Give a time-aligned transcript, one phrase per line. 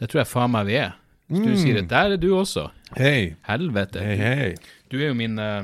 [0.00, 0.94] Det tror jeg faen meg vi er.
[1.30, 1.56] Hvis du Mm.
[1.56, 2.70] sier det, der er du også.
[2.96, 3.34] Hei.
[3.48, 4.00] Helvete.
[4.02, 4.54] Hei, hei.
[4.90, 5.62] Du er jo min, eh,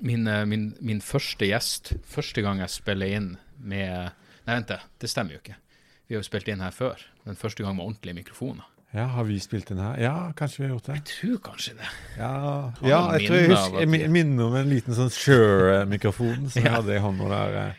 [0.00, 1.94] min, eh, min, min første gjest.
[2.06, 4.10] Første gang jeg spiller inn med
[4.46, 5.08] Nei, vent, det.
[5.08, 5.54] Stemmer jo ikke.
[6.08, 8.64] Vi har jo spilt inn her før, men første gang med ordentlige mikrofoner.
[8.94, 9.96] Ja, har vi spilt den her?
[9.98, 10.94] Ja, kanskje vi har gjort det.
[10.94, 11.88] Jeg tror kanskje det.
[12.18, 16.64] Ja, ja jeg tror jeg husker jeg minner om en liten sånn Sure-mikrofon som jeg
[16.70, 16.76] Ja.
[16.76, 17.74] hadde i hånda der.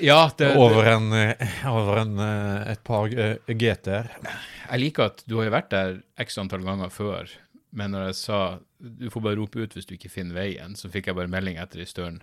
[0.00, 4.10] Ja, det, Over en, eh, over en eh, et par eh, GT-er.
[4.70, 7.30] Jeg liker at du har vært der x antall ganger før,
[7.76, 8.40] men når jeg sa
[8.78, 11.56] du får bare rope ut hvis du ikke finner veien, så fikk jeg bare melding
[11.62, 12.18] etter i støren.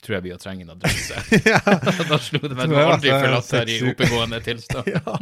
[0.00, 1.18] Tror jeg blir å trenge en adresse.
[2.10, 2.70] da slo det meg.
[2.70, 4.92] Du aldri at det er forlatt her i oppegående tilstand.
[4.94, 5.16] Ja,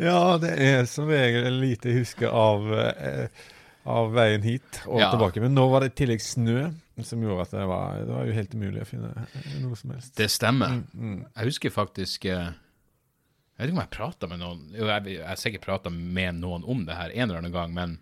[0.00, 3.44] ja, det er som regel lite jeg husker av, eh,
[3.84, 5.10] av veien hit og Ja.
[5.12, 5.44] tilbake.
[5.44, 6.70] Men nå var det i tillegg snø,
[7.02, 9.90] som gjorde at det var, det var jo helt umulig å finne eh, noe som
[9.94, 10.14] helst.
[10.18, 10.76] Det stemmer.
[10.78, 11.20] Mm, mm.
[11.26, 15.26] Jeg husker faktisk eh, Jeg vet ikke om jeg prata med noen Jo, jeg, jeg
[15.26, 17.98] har sikkert prata med noen om det her en eller annen gang, men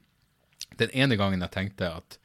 [0.80, 2.18] den ene gangen jeg tenkte at,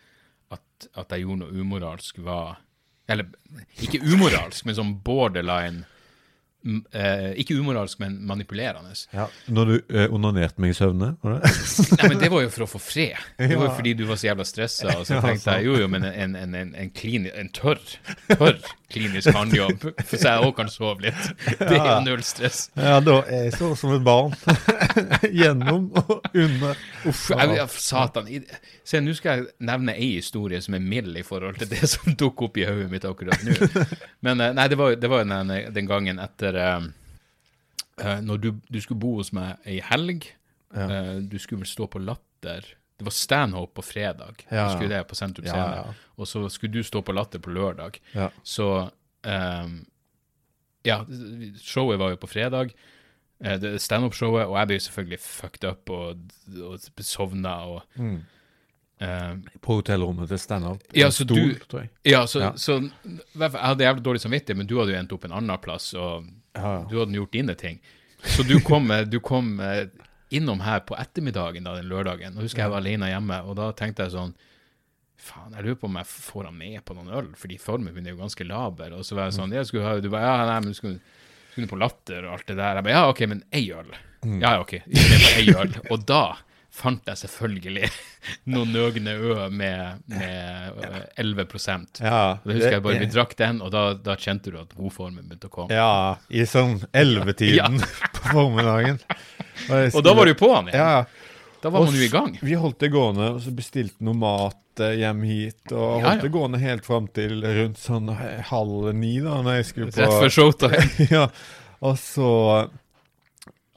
[0.52, 2.60] at, at jeg gjorde noe umoralsk, var
[3.08, 3.32] Eller
[3.80, 5.86] ikke umoralsk, men sånn borderline
[6.92, 8.94] eh, Ikke umoralsk, men manipulerende.
[9.14, 11.54] Ja, når du eh, onanerte meg i søvne, var det?
[11.98, 13.18] Nei, men det var jo for å få fred.
[13.40, 15.90] Det var jo fordi du var så jævla stressa, og så tenkte jeg jo, jo,
[15.92, 17.82] men en, en, en, en, klini, en tørr,
[18.34, 18.60] tørr
[18.94, 21.32] klinisk håndjobb, for så jeg òg kan sove litt.
[21.60, 22.68] Det er jo null stress.
[22.80, 24.36] Ja, da er jeg så som et barn.
[25.40, 26.80] Gjennom og under.
[27.08, 28.32] Uff, jeg, jeg, satan.
[28.88, 32.14] Se, nå skal jeg nevne ei historie som er mild i forhold til det som
[32.16, 33.58] dukker opp i hodet mitt akkurat nå.
[34.26, 36.88] Men eh, nei, det var, det var jo den, den gangen etter eh,
[38.00, 40.30] eh, Når du, du skulle bo hos meg ei helg.
[40.72, 42.66] Uh, du skulle vel stå på Latter.
[42.98, 44.42] Det var standup på fredag.
[44.52, 44.66] Ja.
[44.68, 45.82] Du skulle det på Sentrum Scene.
[45.84, 45.94] ja.
[46.18, 48.00] Og så skulle du stå på Latter på lørdag.
[48.16, 48.30] Ja.
[48.44, 48.68] Så
[49.24, 49.76] um,
[50.88, 51.02] Ja,
[51.60, 52.72] showet var jo på fredag.
[53.44, 56.24] eh, Standup-showet, og jeg ble jo selvfølgelig fucked up og,
[56.64, 58.20] og sovna og Mm.
[59.00, 60.82] Eh, På hotellrommet til standup.
[60.94, 61.90] Ja, så stol, du- tror jeg.
[62.04, 62.52] Ja, så, Ja.
[62.56, 65.94] så jeg hadde jævlig dårlig samvittighet, men du hadde jo endt opp en annen plass,
[65.94, 66.26] og
[66.56, 66.86] Ja, ja.
[66.90, 67.80] du hadde gjort dine ting.
[68.24, 69.86] Så du kom, eh, du kom eh,
[70.32, 73.72] innom her på ettermiddagen da, den lørdagen, og husker jeg var alene hjemme, og da
[73.72, 74.34] tenkte jeg sånn
[75.18, 78.06] Faen, jeg lurer på om jeg får han med på noen øl, fordi formen min
[78.06, 78.94] er jo ganske laber.
[78.94, 81.00] Og så var jeg sånn jeg skulle ha, Du bare Ja, nei, men skulle,
[81.52, 82.76] skulle på Latter og alt det der.
[82.76, 83.90] Jeg bare Ja, OK, men ei øl.
[84.24, 84.74] Ja, ja, OK.
[84.86, 85.74] Ikke på ei øl.
[85.92, 86.22] Og da
[86.78, 87.90] fant jeg selvfølgelig
[88.54, 91.46] noen nøgne ø med, med øh, 11
[92.02, 94.76] Ja, og da husker jeg bare vi drakk den, og da, da kjente du at
[94.78, 95.74] godformen begynte å komme.
[95.74, 97.98] Ja, i sånn 11-tiden ja.
[98.18, 99.02] på formiddagen.
[99.68, 100.84] Og, Og da var du på han igjen.
[100.84, 101.28] Ja.
[101.62, 102.36] Da var man jo i gang.
[102.42, 105.64] Vi holdt det gående, og så bestilte noe mat eh, hjem hit.
[105.72, 106.18] Og holdt ja.
[106.22, 110.04] det gående helt fram til rundt sånn eh, halv ni, da, når jeg skulle på
[110.04, 111.08] Rett før showtime.
[111.16, 111.26] ja,
[111.82, 112.30] og så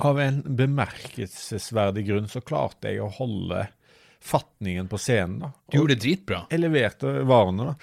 [0.06, 3.66] Av en bemerkelsesverdig grunn så klarte jeg å holde
[4.20, 5.38] fatningen på scenen.
[5.46, 5.52] da.
[5.72, 6.42] Du gjorde det dritbra.
[6.50, 7.74] Jeg leverte varene, da.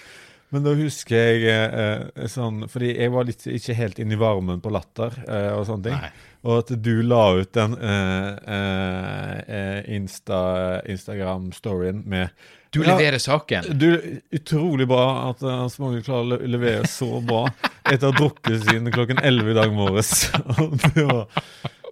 [0.49, 4.19] Men da husker jeg eh, eh, sånn Fordi jeg var litt, ikke helt inne i
[4.21, 5.97] varmen på latter eh, og sånne ting.
[5.99, 6.11] Nei.
[6.47, 10.39] Og at du la ut den eh, eh, eh, Insta,
[10.87, 12.29] Instagram-storyen med
[12.71, 12.93] Du Ja.
[12.95, 13.67] leverer saken.
[13.77, 17.43] du, Utrolig bra at Hans Magne klarer å levere så bra
[17.83, 20.29] etter å ha drukket siden klokken 11 i dag morges.
[20.61, 21.27] Og det var,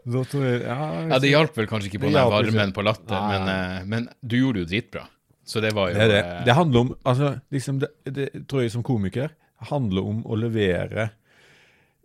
[0.06, 4.10] jeg Ja, det hjalp vel kanskje ikke på den varmen på latter, men, eh, men
[4.22, 5.08] du gjorde det jo dritbra.
[5.46, 6.24] Så det var jo Det det.
[6.26, 9.30] eh, Det handler om altså, liksom det, det tror jeg som komiker
[9.70, 11.10] handler om å levere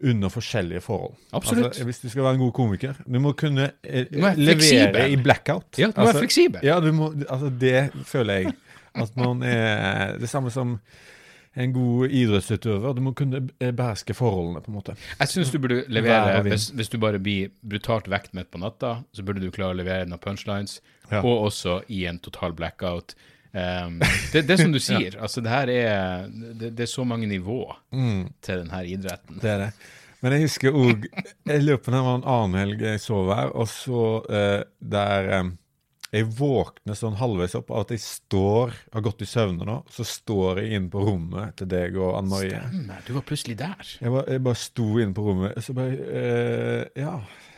[0.03, 1.15] under forskjellige forhold.
[1.33, 1.67] Absolutt.
[1.75, 4.57] Altså, hvis du skal være en god komiker, du må kunne eh, Du må levere
[4.57, 5.13] fleksibel.
[5.13, 5.77] i blackout.
[5.79, 6.61] Ja, du må være Altså, fleksibel.
[6.65, 8.55] Ja, du må, altså det føler jeg.
[8.95, 10.79] At man er det samme som
[11.59, 12.95] en god idrettsutøver.
[12.95, 14.95] Du må kunne eh, beherske forholdene, på en måte.
[15.19, 19.01] Jeg syns du burde levere hvis, hvis du bare blir brutalt vekt midt på natta,
[19.17, 20.81] så burde du klare å levere noen punchlines,
[21.11, 21.25] Ja.
[21.27, 23.17] og også i en total blackout.
[23.51, 23.97] Um,
[24.31, 27.65] det, det som du sier, altså det her er det, det er så mange nivå
[27.91, 29.41] til denne idretten.
[29.43, 29.73] Det er det.
[30.21, 31.07] Men jeg husker òg
[31.49, 34.61] Jeg lurer på om det var en annen helg jeg sov her, og så uh,
[34.79, 35.51] der eh,
[36.13, 40.03] Jeg våkner sånn halvveis opp av at jeg står Har gått i søvne nå, så
[40.03, 42.59] står jeg inne på rommet til deg og Anne Marie.
[42.65, 43.93] Stemmer, du var plutselig der.
[44.01, 47.13] Jeg, bare- jeg bare sto inne på rommet, så bare eh, Ja,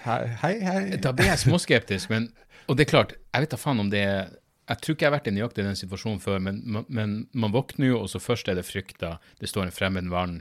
[0.04, 0.20] hei,
[0.69, 0.82] hei.
[1.00, 2.28] Da ble jeg småskeptisk, men
[2.69, 4.28] Og det er klart, jeg vet da faen om det er
[4.69, 7.88] Jeg tror ikke jeg har vært i nøyaktig den situasjonen før, men, men man våkner
[7.88, 9.16] jo, og så først er det frykta.
[9.40, 10.37] Det står en fremmed mann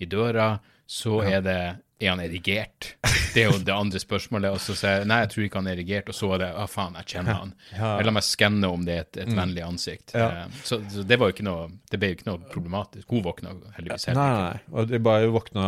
[0.00, 0.60] i døra.
[0.90, 1.60] Så er det
[2.00, 2.94] er han erigert?
[3.34, 4.54] Det er jo det andre spørsmålet.
[4.56, 6.08] Og så sier jeg nei, jeg tror ikke han er erigert.
[6.10, 7.52] Og så er det ah, faen, jeg kjenner han.
[7.76, 7.90] Ja.
[8.00, 10.14] Lar meg skanne om det er et, et vennlig ansikt.
[10.16, 10.28] Ja.
[10.46, 13.06] Eh, Så, så det var jo ikke noe Det ble jo ikke noe problematisk.
[13.12, 14.62] Hun våkna heldigvis Nei, helt nei, nei.
[14.74, 15.66] Og det bare våkna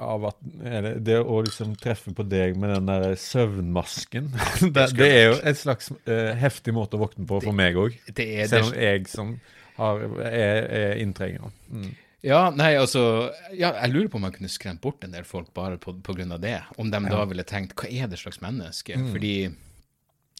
[0.00, 4.30] av at det, det å liksom treffe på deg med den der søvnmasken
[4.74, 7.98] det, det er jo et slags uh, heftig måte å våkne på for meg òg.
[8.14, 9.34] Selv om jeg som
[9.76, 10.00] har,
[10.30, 11.52] er, er inntrenger.
[11.68, 11.92] Mm.
[12.24, 13.02] Ja, nei, altså
[13.52, 16.14] ja, Jeg lurer på om jeg kunne skremt bort en del folk bare på, på
[16.16, 16.56] grunn av det.
[16.80, 18.96] Om de da ville tenkt hva er det slags menneske?
[18.96, 19.10] Mm.
[19.12, 19.34] Fordi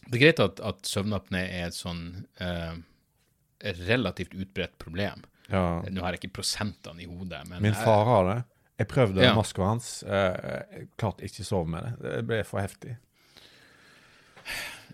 [0.05, 2.03] det er greit at, at søvnapné er et sånn
[2.41, 2.73] eh,
[3.85, 5.23] relativt utbredt problem.
[5.49, 5.81] Ja.
[5.89, 8.37] Nå har jeg ikke prosentene i hodet, men Min far har det.
[8.81, 9.33] Jeg prøvde Ja.
[9.37, 9.89] maska hans.
[10.03, 11.93] Eh, klarte ikke å sove med det.
[12.17, 12.97] Det ble for heftig.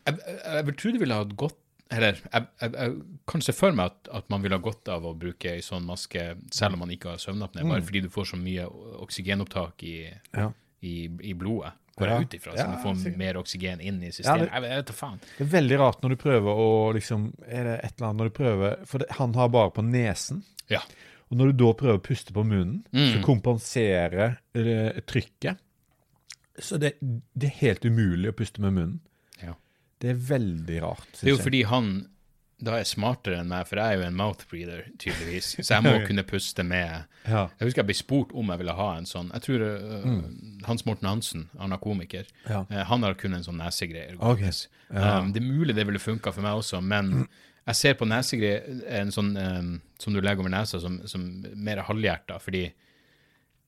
[0.06, 1.58] jeg, jeg, jeg tror det ville hatt godt
[1.92, 5.04] Eller jeg, jeg, jeg kan se for meg at, at man ville ha godt av
[5.04, 8.30] å bruke ei sånn maske selv om man ikke har søvnapné, bare fordi du får
[8.32, 8.66] så mye
[9.04, 9.96] oksygenopptak i,
[10.38, 10.52] Ja.
[10.82, 11.74] i, i blodet.
[12.00, 12.14] Går Ja.
[12.18, 13.18] jeg ut ifra, så Ja, du får sikkert.
[13.18, 14.40] mer oksygen inn i Ja, systemet.
[14.48, 15.20] det- jeg, vet da faen.
[15.38, 18.30] Det er veldig rart når du prøver å liksom Er det et eller annet når
[18.32, 20.44] du prøver For det, han har bare på nesen.
[20.70, 20.80] Ja.
[21.30, 23.14] Og når du da prøver å puste på munnen, Mm.
[23.14, 25.58] så kompenserer eh, trykket.
[26.60, 26.96] Så det,
[27.38, 29.00] det er helt umulig å puste med munnen.
[30.02, 31.08] Det er veldig rart.
[31.20, 31.92] Det er jo fordi han
[32.62, 35.48] da er smartere enn meg, for jeg er jo en mouth breather, tydeligvis.
[35.66, 37.48] Så jeg må kunne puste med ja.
[37.58, 40.06] Jeg husker jeg ble spurt om jeg ville ha en sånn Jeg tror uh,
[40.68, 42.52] Hans Morten Hansen, han er komiker, Mm.
[42.54, 42.62] Ja.
[42.70, 44.14] uh, han har kun en sånn nesegreier.
[44.18, 44.54] Okay.
[44.94, 45.20] Ja.
[45.22, 47.28] Um, det er mulig det ville funka for meg også, men
[47.70, 51.26] jeg ser på nesegreier en sånn um, som du legger over nesa, som, som
[51.56, 52.68] mer halvhjerta, fordi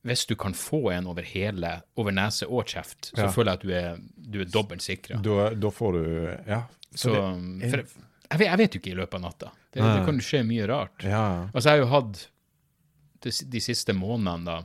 [0.03, 3.31] hvis du kan få en over hele, over nese og kjeft, så Ja.
[3.31, 3.99] føler jeg at du er,
[4.33, 5.21] du er dobbelt sikra.
[5.23, 6.03] Da, da får du
[6.47, 6.63] Ja.
[6.95, 9.51] Så, det- um, for, jeg, vet, jeg vet jo ikke i løpet av natta.
[9.73, 11.03] Det, det kan skje mye rart.
[11.03, 11.49] ja.
[11.53, 12.27] Altså, jeg har jo hatt
[13.23, 14.63] de, de siste månedene, da,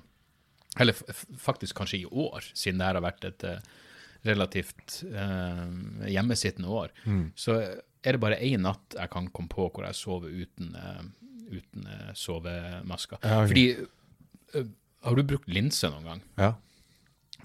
[0.80, 0.92] eller
[1.38, 3.58] faktisk kanskje i år, siden det her har vært et eh,
[4.26, 5.64] relativt eh,
[6.10, 7.32] hjemmesittende år, Mm.
[7.36, 7.56] så
[8.04, 11.02] er det bare én natt jeg kan komme på hvor jeg sover uten, uh,
[11.50, 13.18] uten uh, sovemasker.
[13.24, 13.48] Ja, okay.
[13.48, 13.64] Fordi
[14.54, 14.68] eh,
[15.08, 16.22] Har du brukt linse noen gang?
[16.38, 16.54] ja.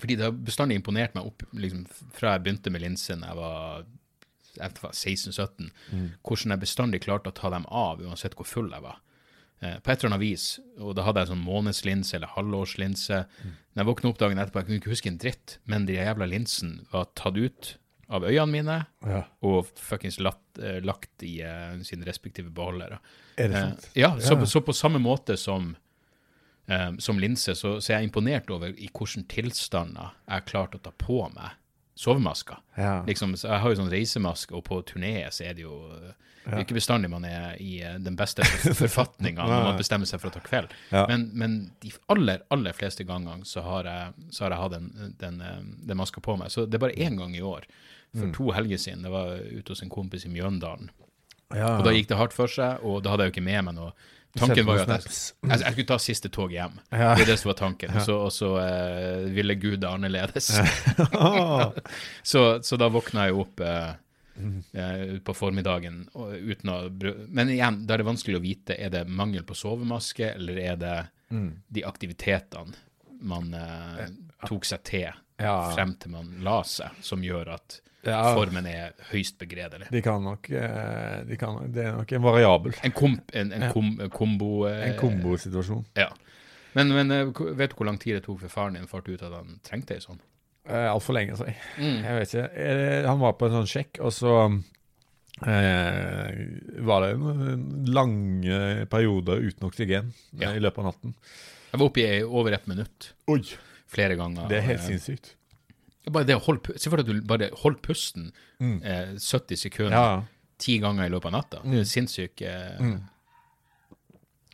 [0.01, 3.35] Fordi det har bestandig imponert meg opp liksom, fra jeg begynte med linse da jeg
[3.37, 3.83] var
[4.57, 6.09] jeg 16-17, Mm.
[6.25, 8.97] hvordan jeg bestandig klarte å ta dem av, uansett hvor full jeg var.
[9.61, 10.59] Eh, på et eller annet vis.
[10.77, 13.21] Og da hadde jeg sånn månedslinse eller halvårslinse.
[13.73, 16.27] Når jeg våkna opp dagen etterpå, jeg kunne ikke huske en dritt, men de jævla
[16.29, 17.77] linsen var tatt ut
[18.09, 19.23] av øynene mine ja.
[19.41, 22.99] og fuckings latt, eh, lagt i uh, sine respektive beholdere.
[23.37, 23.89] Er det Eh, sant?
[23.95, 24.45] ja, så, Ja.
[24.45, 25.75] så på samme måte som,
[26.67, 30.75] eh, som linse, så, så er jeg imponert over i hvilke tilstander jeg har klart
[30.75, 31.57] å ta på meg
[31.95, 32.57] sovemasker.
[32.77, 33.03] Ja.
[33.05, 36.47] Liksom, jeg har jo sånn reisemaske, og på turné så er det jo ja.
[36.47, 38.43] det er ikke bestandig man er i eh, den beste
[38.81, 40.73] forfatninga når man bestemmer seg for å ta kveld.
[40.89, 41.05] Ja.
[41.11, 45.13] Men, men de aller, aller fleste gangene så har jeg, så har jeg hatt den,
[45.21, 45.61] den, eh,
[45.91, 46.49] den maska på meg.
[46.51, 47.69] Så det er bare én gang i år,
[48.13, 48.33] for Mm.
[48.35, 50.91] to helger siden, det var ute hos en kompis i Mjøndalen.
[51.55, 51.77] ja.
[51.79, 53.73] Og da gikk det hardt for seg, og da hadde jeg jo ikke med meg
[53.77, 53.93] noe.
[54.39, 55.11] Tanken var jo at jeg,
[55.45, 56.79] jeg, jeg skulle ta siste tog hjem.
[56.89, 57.11] Ja.
[57.13, 57.93] Det er det som var tanken.
[58.01, 60.47] Så, og så uh, ville Gud det annerledes.
[62.31, 63.93] Så, så da våkna jeg opp uh,
[64.73, 66.77] eh, på formiddagen og, uten å
[67.29, 68.77] Men igjen, da er det vanskelig å vite.
[68.77, 70.95] Er det mangel på sovemaske, eller er det
[71.33, 71.47] Mm.
[71.73, 72.75] de aktivitetene
[73.25, 73.47] man
[74.45, 75.07] tok seg til
[75.41, 75.71] Ja.
[75.73, 78.33] frem til man la seg, som gjør at Ja.
[78.35, 79.87] formen er høyst begredelig?
[79.93, 82.73] De kan nok eh, de kan, Det er nok en variabel.
[82.83, 85.85] En, komp, en, en, kom, en kombo eh, En kombosituasjon.
[85.95, 86.09] Ja.
[86.75, 89.21] Men, men eh, vet du hvor lang tid det tok for faren din fant ut
[89.23, 90.19] at han trengte ei sånn?
[90.67, 91.47] Eh, Altfor lenge, altså.
[91.77, 91.99] Mm.
[92.03, 93.07] Jeg vet ikke.
[93.07, 94.33] Han var på en sånn sjekk, og så
[95.47, 96.29] eh,
[96.87, 98.59] var det en lange
[98.91, 100.53] perioder uten oksygen Ja.
[100.55, 101.15] i løpet av natten.
[101.71, 103.41] Jeg var oppe i over ett minutt Oi!
[103.87, 104.47] flere ganger.
[104.49, 105.35] Det er helt sinnssykt.
[106.11, 108.83] Bare det å holde Se for deg at du bare holder pusten Mm.
[108.83, 110.23] eh, 70 sekunder Ja.
[110.59, 111.61] ti ganger i løpet av natta.
[111.63, 112.41] Det er sinnssykt.
[112.41, 113.01] Eh, Mm.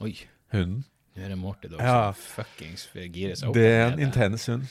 [0.02, 0.16] Oi,
[0.54, 0.84] Hunden.
[1.16, 2.12] nå er det Morty som Ja.
[2.12, 3.54] fuckings girer seg opp.
[3.56, 4.68] Det er en intens hund.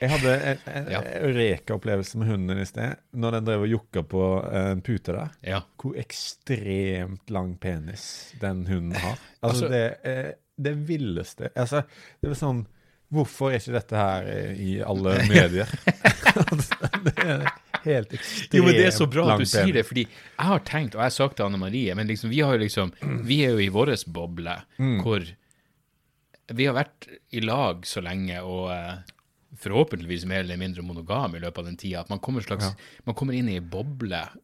[0.00, 1.00] Jeg hadde en, en Ja.
[1.00, 5.30] eureka-opplevelse med hunden i sted, når den drev og jokka på en pute der.
[5.42, 5.60] Ja.
[5.78, 9.18] Hvor ekstremt lang penis den hunden har.
[9.42, 11.84] Altså, Altså- det er det villeste Altså,
[12.20, 12.66] det er sånn
[13.12, 15.68] Hvorfor er ikke dette her i alle medier?
[17.04, 17.44] det er
[17.84, 20.62] helt ekstremt Jo, men det er så bra at du sier det, fordi jeg har
[20.68, 22.94] tenkt, og jeg har sagt til Anne Marie, men liksom, vi har liksom
[23.28, 25.00] Vi er jo i vår boble Mm.
[25.04, 25.24] hvor
[26.52, 28.96] vi har vært i lag så lenge og eh,
[29.62, 32.02] forhåpentligvis mer eller mindre monogam i løpet av den tida.
[32.02, 32.72] At man kommer, slags,
[33.06, 34.34] man kommer inn i ei boble eh,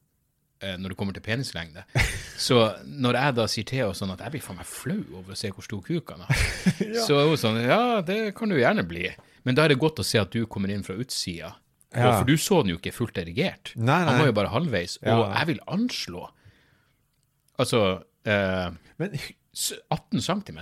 [0.61, 1.85] når det kommer til penislengde.
[2.49, 5.35] Så når jeg da sier til henne sånn at jeg blir faen meg flau over
[5.35, 6.45] å se hvor stor kuk han har,
[7.07, 9.09] så er hun sånn Ja, det kan du gjerne bli.
[9.47, 11.55] Men da er det godt å se at du kommer inn fra utsida.
[11.95, 12.19] Ja.
[12.19, 13.73] For du så den jo ikke fullt erigert.
[13.81, 14.99] Nei, Han var jo bare halvveis.
[15.07, 16.27] Og jeg vil anslå
[17.59, 17.79] Altså
[18.29, 18.69] eh,
[19.01, 19.17] Men
[19.91, 20.61] 18 cm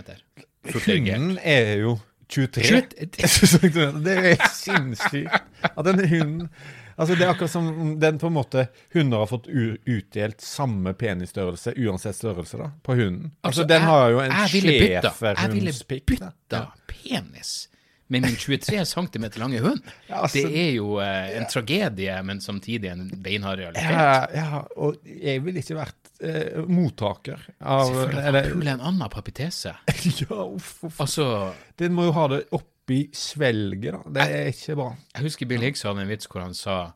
[0.72, 1.98] hunden er jo
[2.28, 2.64] 23.
[3.28, 3.76] Slutt.
[4.04, 5.44] det er sinnssykt.
[5.62, 6.48] At den hunden
[6.96, 7.68] Altså Det er akkurat som
[8.00, 13.32] den på en måte Hunder har fått utdelt samme penisstørrelse uansett størrelse da, på hunden.
[13.42, 15.40] Altså, Altså, Den har jo en schæferhundspikk.
[15.42, 15.72] Jeg ville
[16.06, 17.68] bytta penis
[18.08, 19.80] med min 23 cm lange hund.
[20.08, 23.90] Ja, altså- det er jo eh, en tragedie, men samtidig en beinhard realitet.
[23.90, 29.74] Ja, ja, og jeg ville ikke vært eh, mottaker av Selvfølgelig pule en annen papitese.
[30.22, 31.00] Ja, uff, uff.
[31.02, 32.44] Altså, Den må jo ha det
[32.86, 34.02] oppi svelget, da.
[34.14, 34.92] Det er ikke bra.
[35.16, 36.92] jeg husker Bill Higgs hadde en vits hvor han sa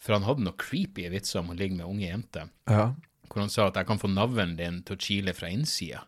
[0.00, 2.48] For han hadde noen creepy vitser om å ligge med unge jenter.
[2.66, 2.94] Ja.
[3.28, 6.00] Hvor han sa at 'jeg kan få navlen din til å chile fra innsida'.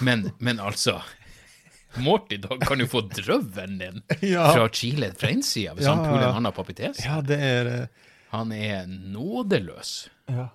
[0.00, 1.02] Men, men altså
[1.96, 4.02] Morty da kan jo få drøvelen din
[4.34, 4.52] Ja.
[4.54, 7.04] fra chile fra innsida hvis Ja, han puler en annen papetese.
[7.04, 7.88] ja, det er det.
[8.30, 10.08] Han er nådeløs.
[10.28, 10.48] Ja.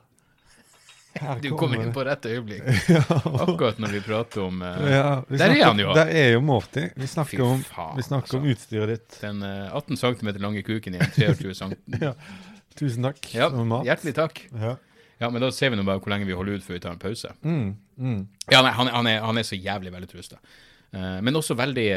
[1.42, 2.66] Du kom inn på rett øyeblikk.
[3.44, 5.94] Akkurat når vi prater om uh, Ja, vi Der er han jo.
[5.98, 6.88] Der er jo Morty.
[6.96, 7.64] Vi snakker, snakker om,
[7.98, 8.56] vi snakker om altså.
[8.56, 9.18] utstyret ditt.
[9.22, 11.78] den uh, 18 cm lange kuken i en 23 cm.
[12.08, 12.14] Ja.
[12.78, 13.24] Tusen takk.
[13.34, 13.50] Ja,
[13.88, 14.44] hjertelig takk.
[14.54, 14.76] Ja.
[15.18, 16.94] Ja, men da ser vi nå bare hvor lenge vi holder ut før vi tar
[16.94, 17.32] en pause.
[17.42, 18.20] Mm, mm.
[18.54, 20.38] Ja, nei, han, han, er, han er så jævlig velutrusta.
[20.94, 21.90] Uh, men også veldig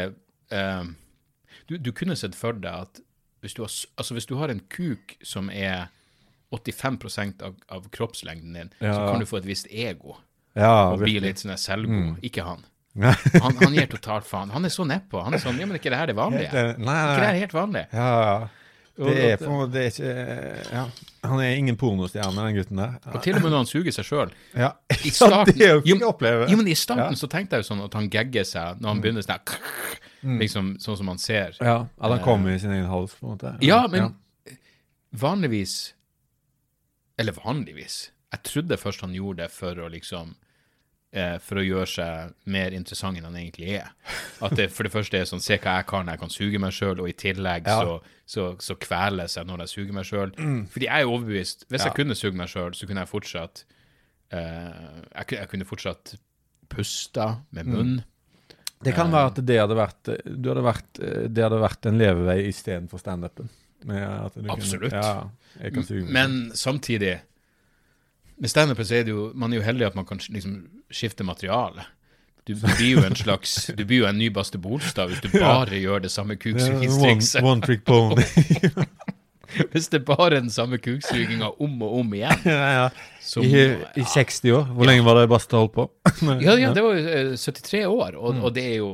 [0.57, 0.89] uh,
[1.69, 3.03] du, du kunne sett for deg at
[3.45, 5.89] hvis du har, altså hvis du har en kuk som er
[6.51, 6.99] 85
[7.47, 10.17] av, av kroppslengden din, så kan du få et visst ego
[10.59, 11.95] Ja, og bli litt sånn selvgod.
[11.95, 12.25] selvgod.
[12.27, 12.65] Ikke han.
[13.43, 14.51] Han, han gir totalt faen.
[14.51, 15.21] Han er så nedpå.
[15.23, 16.51] Han er sånn Ja, men ikke det her det vanlige?
[16.51, 17.85] det- nei, nei, ikke det her helt vanlig?
[17.93, 18.49] Ja, ja.
[19.01, 20.83] Det er, på, det er ikke Ja.
[21.23, 22.97] Han er ingen pornostjerne, den gutten der.
[23.15, 24.33] Og til og med når han suger seg sjøl.
[24.59, 24.73] Ja.
[24.91, 27.21] I Ja, starten det jo, jo, men I starten Ja.
[27.23, 29.55] så tenkte jeg jo sånn at han gegger seg når han begynner sånn
[30.27, 30.39] mm.
[30.43, 31.57] Liksom sånn som man ser.
[31.61, 33.55] Ja, at han kommer i sin egen hals, på en måte.
[33.65, 34.17] Ja, men
[35.13, 35.95] vanligvis
[37.21, 38.07] Eller vanligvis.
[38.33, 40.31] Jeg trodde først han gjorde det for å liksom
[41.13, 43.91] eh, For å gjøre seg mer interessant enn han egentlig er.
[44.47, 46.73] At det for det første er sånn Se hva jeg kan, jeg kan suge meg
[46.77, 47.81] sjøl, og i tillegg Ja.
[47.83, 47.97] så,
[48.31, 50.33] så, så kveles jeg når jeg suger meg sjøl.
[50.71, 53.65] Fordi jeg er overbevist Hvis jeg kunne suge meg sjøl, så kunne jeg fortsatt
[54.33, 56.15] eh, jeg, jeg kunne fortsatt
[56.71, 57.97] pusta med munn.
[58.81, 61.01] Det kan være at det hadde vært, du hadde vært,
[61.35, 63.51] det hadde vært en levevei istedenfor standupen.
[64.49, 64.93] Absolutt.
[64.93, 65.31] Ja,
[65.75, 66.05] kan suge.
[66.13, 67.21] Men samtidig
[68.41, 71.25] Med standupen så er det jo Man er jo heldig at man kan liksom skifte
[71.25, 71.85] materiale.
[72.49, 75.77] Du blir jo en slags Du blir jo en ny Baste Bolstad hvis du bare
[75.81, 76.89] gjør det samme er.
[76.89, 78.23] One, one trick pony.
[79.73, 82.43] Hvis det bare er den samme kuksuginga om og om igjen.
[82.47, 82.89] ja, ja.
[83.21, 83.65] Som, I,
[83.99, 84.69] I 60 år.
[84.77, 85.87] Hvor lenge var det Basta holdt på?
[86.41, 88.45] ja, ja, det var jo eh, 73 år, og, Mm.
[88.45, 88.91] og det er jo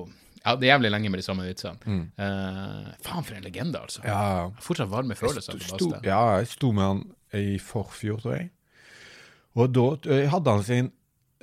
[0.47, 1.76] ja, det er jævlig lenge med de samme vitsene.
[2.17, 4.05] Eh, faen, for en legende, altså.
[4.07, 4.21] Ja,
[4.62, 6.07] Fortsatt varme følelser for sto, Baste.
[6.07, 7.03] ja, jeg sto med han
[7.37, 8.50] i forfjor, tror jeg.
[9.57, 10.93] Og da eh, hadde han sin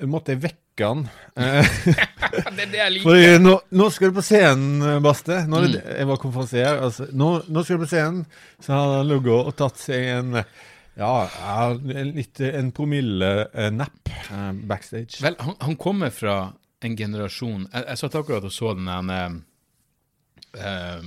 [0.09, 1.03] Måtte jeg vekke han.
[1.37, 3.03] Det er det jeg liker.
[3.05, 5.43] Fordi nå, nå skal du på scenen, Baste.
[5.45, 5.75] Nå Mm.
[5.77, 6.79] Jeg var konferansier.
[6.81, 8.23] Altså, nå, nå skal du på scenen.
[8.57, 10.39] Så hadde han ligget og tatt seg en
[10.97, 11.11] ja,
[12.09, 15.21] litt en promille-napp eh, backstage.
[15.23, 16.35] Vel, han, han kommer fra
[16.83, 19.37] en generasjon Jeg, jeg satt akkurat og så den der
[20.57, 21.05] eh,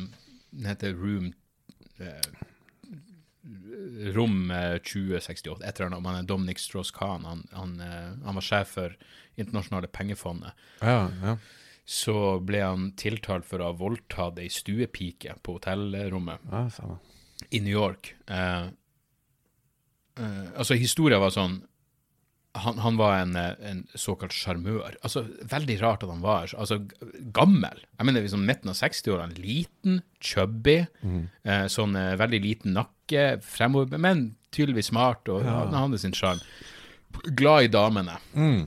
[0.50, 1.33] Den heter Room
[2.00, 2.45] uh,
[4.16, 6.06] Rom eh, 2068, et eller annet.
[6.06, 7.23] Han er Dominic Strauss-Kahn.
[7.25, 8.97] Han, han, eh, han var sjef for
[9.38, 10.59] Internasjonale pengefondet.
[10.80, 11.37] Ja, ja.
[11.87, 16.64] Så ble han tiltalt for å ha voldtatt ei stuepike på hotellrommet ja
[17.50, 18.16] i New York.
[18.30, 18.68] Uh,
[20.21, 21.61] uh, altså, historia var sånn
[22.63, 24.97] han, han var en, eh, en såkalt sjarmør.
[25.05, 26.81] Altså, veldig rart at han var altså,
[27.37, 27.83] gammel.
[27.99, 29.39] Jeg mener liksom midten av 60-årene.
[29.41, 30.79] Liten, chubby,
[31.45, 36.41] eh, sånn eh, veldig liten nakke, fremover, men tydeligvis smart, og han hadde sin sjarm.
[37.39, 38.17] Glad i damene.
[38.35, 38.67] Mm.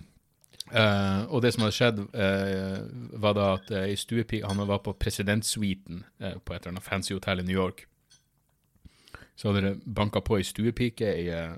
[0.70, 2.82] Eh, og det som hadde skjedd, eh,
[3.22, 6.86] var da at uh, i stuepike Han var på presidentsuiten eh, på et eller annet
[6.86, 7.88] fancy hotell i New York.
[9.36, 11.56] Så hadde det banka på ei stuepike, ei, eh,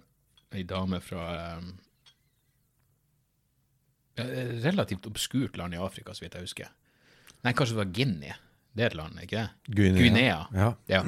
[0.55, 1.71] ei dame fra eh,
[4.63, 6.71] relativt obskurt land i Afrika, så vidt jeg husker.
[7.41, 8.37] Nei, kanskje det var Guinea.
[8.71, 9.75] Det er et land, ikke det?
[9.75, 10.01] Guinea.
[10.01, 10.39] Guinea.
[10.55, 10.71] Ja.
[10.87, 11.01] Ja.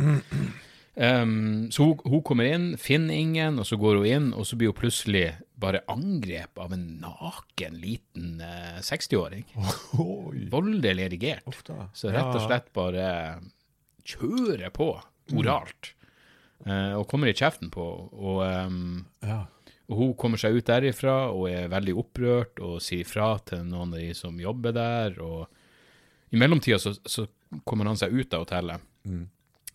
[0.96, 4.58] Um, så hun, hun kommer inn, finner ingen, og så går hun inn, og så
[4.60, 5.24] blir hun plutselig
[5.64, 9.46] bare angrep av en naken liten uh, 60-åring.
[10.52, 11.48] Voldelig erigert.
[11.50, 11.78] Ofte.
[11.98, 13.08] Så rett og slett bare
[14.04, 14.92] kjører på
[15.34, 15.94] oralt.
[16.64, 17.84] Eh, og kommer i kjeften på.
[18.12, 19.46] Og, um, Ja.
[19.92, 23.92] Og hun kommer seg ut derifra og er veldig opprørt og sier fra til noen
[23.92, 25.18] av de som jobber der.
[25.20, 27.28] Og i mellomtida så, så
[27.68, 28.86] kommer han seg ut av hotellet.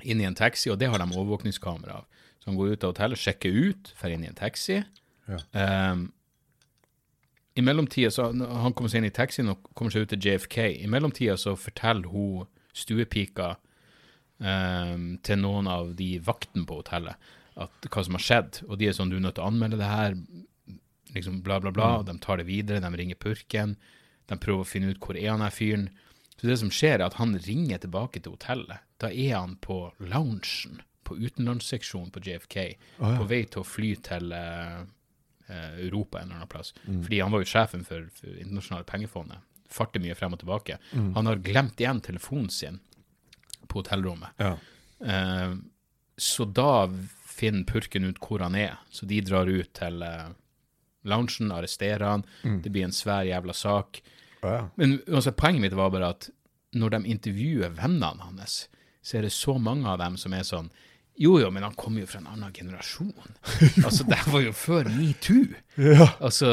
[0.02, 2.24] inn i en taxi, og det har de overvåkningskamera av.
[2.38, 4.80] Så han går ut av hotellet, sjekker ut, drar inn i en taxi.
[5.28, 5.40] Ja.
[5.92, 6.12] Um,
[7.58, 10.62] I mellomtida så Han kommer seg inn i taxien og kommer seg ut til JFK.
[10.86, 13.56] I mellomtida så forteller hun stuepika
[14.38, 17.18] um, til noen av de vaktene på hotellet
[17.58, 18.62] at, hva som har skjedd.
[18.68, 20.18] Og de er sånn 'Du er nødt til å anmelde det her',
[21.14, 22.02] liksom bla, bla, bla.
[22.02, 23.76] De tar det videre, de ringer purken.
[24.28, 25.88] De prøver å finne ut hvor er han her fyren.
[26.38, 28.84] Så det som skjer, er at han ringer tilbake til hotellet.
[29.00, 32.56] Da er han på loungen på utenlandsseksjonen på JFK,
[32.98, 34.84] på vei til å fly til eh,
[35.48, 36.74] Europa en eller annen plass.
[36.84, 39.46] Fordi han var jo sjefen for, for internasjonale pengefondet.
[39.72, 40.76] Farter mye frem og tilbake.
[40.92, 42.78] Han har glemt igjen telefonen sin
[43.68, 44.36] på hotellrommet.
[44.40, 44.54] Ja.
[45.00, 45.56] Uh,
[46.18, 46.88] så da
[47.38, 48.76] finner purken ut hvor han er.
[48.90, 50.30] Så de drar ut til uh,
[51.08, 52.24] loungen, arresterer han.
[52.64, 54.02] Det blir en svær jævla sak.
[54.42, 54.64] Oh, ja.
[54.78, 56.28] Men altså, poenget mitt var bare at
[56.78, 58.66] når de intervjuer vennene hans,
[59.02, 60.68] så er det så mange av dem som er sånn
[61.18, 63.08] Jo, jo, men han kommer jo fra en annen generasjon.
[63.86, 65.48] altså, det var jo før metoo.
[65.82, 66.04] ja.
[66.22, 66.46] Altså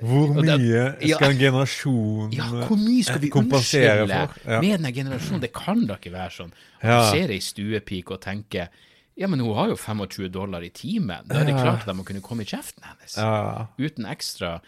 [0.00, 4.40] Hvor mye det- ja, skal en generasjon ja, hvor mye skal vi kompensere unnskylde for?
[4.54, 4.60] Ja.
[4.64, 5.42] med den generasjonen?
[5.44, 6.54] Det kan da ikke være sånn.
[6.80, 6.96] Ja.
[7.02, 8.72] Du ser ei stuepike og tenker
[9.16, 11.24] ja, men hun har jo 25 dollar i timen.
[11.28, 13.16] Da er det klart at de må kunne komme i kjeften hennes.
[13.16, 13.66] Ja.
[13.80, 14.58] Uten ekstra.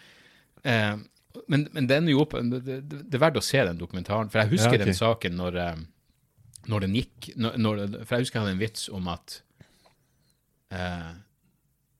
[0.63, 0.95] Eh,
[1.47, 4.31] men, men den er jo opp, det, det, er verdt å se den dokumentaren.
[4.33, 4.89] For jeg husker Ja, okay.
[4.89, 5.83] den saken når, eh,
[6.73, 9.37] når den gikk når, For jeg husker jeg hadde en vits om at
[10.73, 11.11] eh,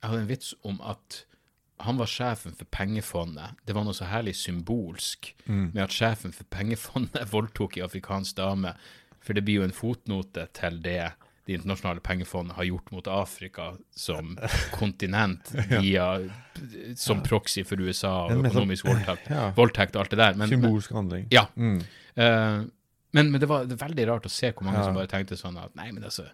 [0.01, 1.23] Jeg hadde en vits om at
[1.79, 3.55] han var sjefen for pengefondet.
[3.63, 5.69] Det var noe så herlig symbolsk Mm.
[5.73, 8.73] med at sjefen for pengefondet voldtok en afrikansk dame.
[9.23, 11.13] For det blir jo en fotnote til det
[11.49, 14.35] Det internasjonale pengefondet har gjort mot Afrika som
[14.75, 16.11] kontinent via
[16.93, 20.37] som proxy for USA og økonomisk voldtekt, voldtekt og alt det der.
[20.37, 21.25] Men, Symbolsk handling.
[21.33, 21.47] ja.
[21.57, 21.79] Mm.
[22.19, 22.67] Uh,
[23.11, 25.73] men, men det var veldig rart å se hvor mange som bare tenkte sånn at
[25.77, 26.27] nei, men altså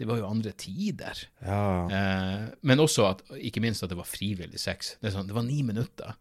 [0.00, 1.18] Det var jo andre tider.
[1.44, 1.64] Ja.
[1.92, 4.94] Eh, men også at, ikke minst at det var frivillig sex.
[4.98, 6.14] Det, sånn, det var ni minutter.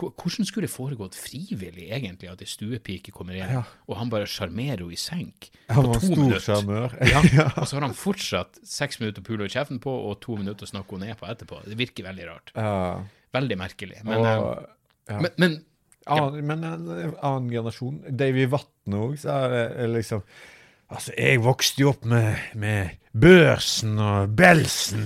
[0.00, 3.62] Hvor- Hvordan skulle det foregått frivillig, egentlig, at ei stuepike kommer inn, Ja.
[3.86, 6.94] og han bare sjarmerer henne i senk Han var stor minutter?
[7.12, 10.36] Ja, og så har han fortsatt seks minutter å pule i kjeften på, og to
[10.40, 11.60] minutter å snakke henne ned på etterpå.
[11.68, 12.52] Det virker veldig rart.
[12.56, 13.02] Ja.
[13.36, 14.00] Veldig merkelig.
[14.04, 14.64] Men, Og,
[15.10, 15.20] ja.
[15.20, 15.58] men, men
[16.06, 20.24] annen, men en annen generasjon Davy Vatne òg, så er det er liksom
[20.90, 25.04] Altså, jeg vokste jo opp med, med Børsen og Belsen,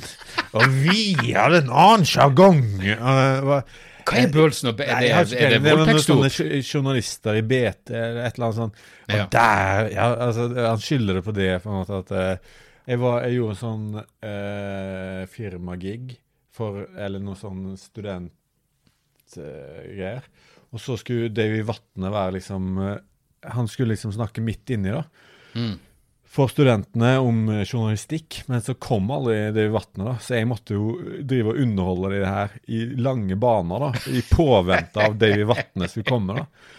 [0.57, 2.63] og vi hadde en annen sjargong.
[4.05, 5.63] Uh, hva- er bølsen og be- Nei, Er det, ikke er det.
[5.65, 5.71] Det
[6.05, 6.31] sånne
[6.63, 8.75] journalister i BT eller et eller annet sånt.
[9.09, 9.27] Og Ja.
[9.31, 11.63] der ja, altså, Han skylder det på det.
[11.63, 12.37] på en måte at uh,
[12.87, 16.19] jeg, var, jeg gjorde en sånn uh, firmagig
[16.55, 20.23] for Eller noe sånn studentgreier.
[20.73, 22.99] og så skulle Davy Vatne være liksom eh,
[23.55, 25.05] Han skulle liksom snakke midt inni, da
[25.55, 25.79] Mm.
[26.35, 30.15] For studentene om eh, journalistikk, men så kom aldri det vattnet, da.
[30.19, 34.07] Så jeg måtte jo drive og underholde de her i lange baner, da.
[34.11, 36.73] I påvente av Davy Vatne skulle komme, da.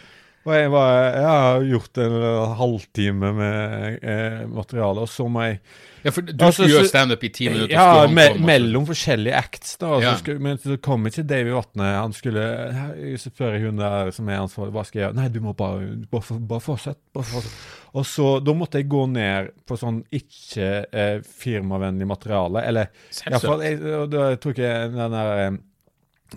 [0.46, 2.16] Og jeg, var, jeg har gjort en
[2.60, 5.60] halvtime med eh, materiale, og så må jeg
[6.06, 7.72] Ja, for du Altså, så- standup i ti minutter.
[7.74, 9.88] Ja, han me mellom forskjellige acts, da.
[9.96, 10.16] Altså, Ja.
[10.20, 11.88] skulle, men så kom ikke Davy Vatne.
[11.98, 12.44] Han skulle
[12.78, 15.16] her- Så spør jeg hun der som er ansvarlig, hva skal jeg gjøre?
[15.16, 17.02] Nei, du må bare, bare, bare fortsette.
[17.12, 17.52] Bare fortsett.
[17.96, 22.62] Og så, Da måtte jeg gå ned på sånn ikke eh, firmavennlig materiale.
[22.68, 24.42] Eller Selvsagt.
[24.42, 25.58] Tok jeg den der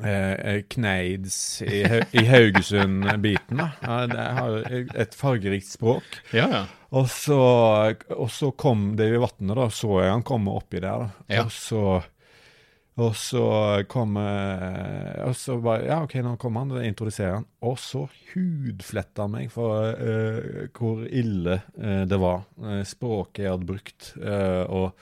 [0.05, 3.57] eh, Kneids i, i Haugesund-biten.
[3.63, 3.71] da.
[3.83, 4.59] Ja, det har
[5.05, 6.21] et fargerikt språk.
[6.33, 6.67] Ja, ja.
[6.91, 7.41] Og så,
[8.17, 9.67] og så kom det i vannet, da.
[9.71, 11.27] Så jeg han komme oppi der, da.
[11.29, 11.45] Ja.
[11.45, 11.83] Og så
[12.99, 13.43] og så
[13.87, 17.47] kom eh, Og så bare Ja, OK, nå kommer han, introduserer han.
[17.63, 22.43] Og så hudfletta han meg for uh, hvor ille uh, det var.
[22.59, 24.13] Uh, språket jeg hadde brukt.
[24.19, 24.99] eh, og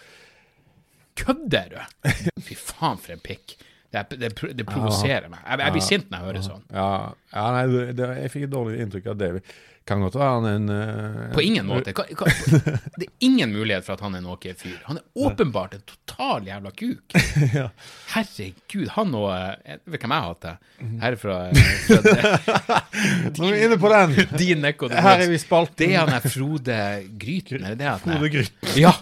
[1.17, 1.79] Kødder du?
[2.45, 3.57] Fy faen, for en pikk.
[3.93, 5.41] Det, er- det, det provoserer meg.
[5.47, 6.67] Jeg, jeg blir sint når jeg hører sånn.
[6.75, 6.91] Ja,
[7.37, 7.65] ja nei,
[7.97, 9.43] det, jeg fikk et dårlig inntrykk av Davy.
[9.87, 11.93] Kan godt være han er en eh, På ingen måte.
[11.95, 12.27] Kan, kan,
[12.99, 14.81] det er ingen mulighet for at han er en ok fyr.
[14.89, 17.15] Han er åpenbart en total jævla kuk.
[17.55, 17.69] Ja.
[18.11, 20.57] Herregud, han og eh, Vet hvem jeg hater?
[20.83, 20.97] Mhm.
[21.05, 22.81] Herfra fra
[23.39, 24.17] Nå er vi inne på den!
[24.41, 24.91] din Ekko.
[24.91, 25.79] Her er vi spalten.
[25.85, 26.79] Det er han der Frode
[27.23, 28.75] Gryten, er det det han Frode Gryten.
[28.83, 28.93] Ja.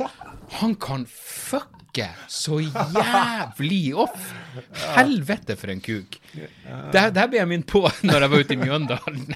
[0.60, 1.06] Han kan
[1.94, 4.32] fucke så jævlig off.
[4.96, 6.18] Helvete for en kuk.
[6.92, 9.34] Det, det ble jeg minnet på når jeg var ute i Mjøndalen.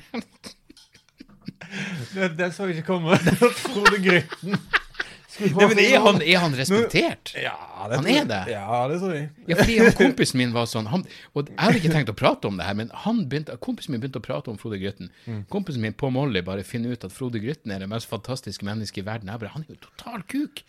[2.14, 3.18] det, det så jeg ikke komme.
[3.62, 4.58] Frode Grytten
[5.38, 7.30] Nei, men er han, er han respektert?
[7.38, 8.38] Ja, Han tror er det?
[8.50, 9.28] Ja, det tror jeg.
[9.46, 11.04] Ja, fordi han, kompisen min var sånn han,
[11.38, 14.02] Og jeg hadde ikke tenkt å prate om det her, men han begynte, kompisen min
[14.02, 15.12] begynte å prate om Frode Grytten.
[15.28, 15.44] Mm.
[15.52, 19.04] Kompisen min på Molly bare finner ut at Frode Grytten er det mest fantastiske mennesket
[19.04, 19.30] i verden.
[19.30, 20.64] Jeg bare, Han er jo total kuk!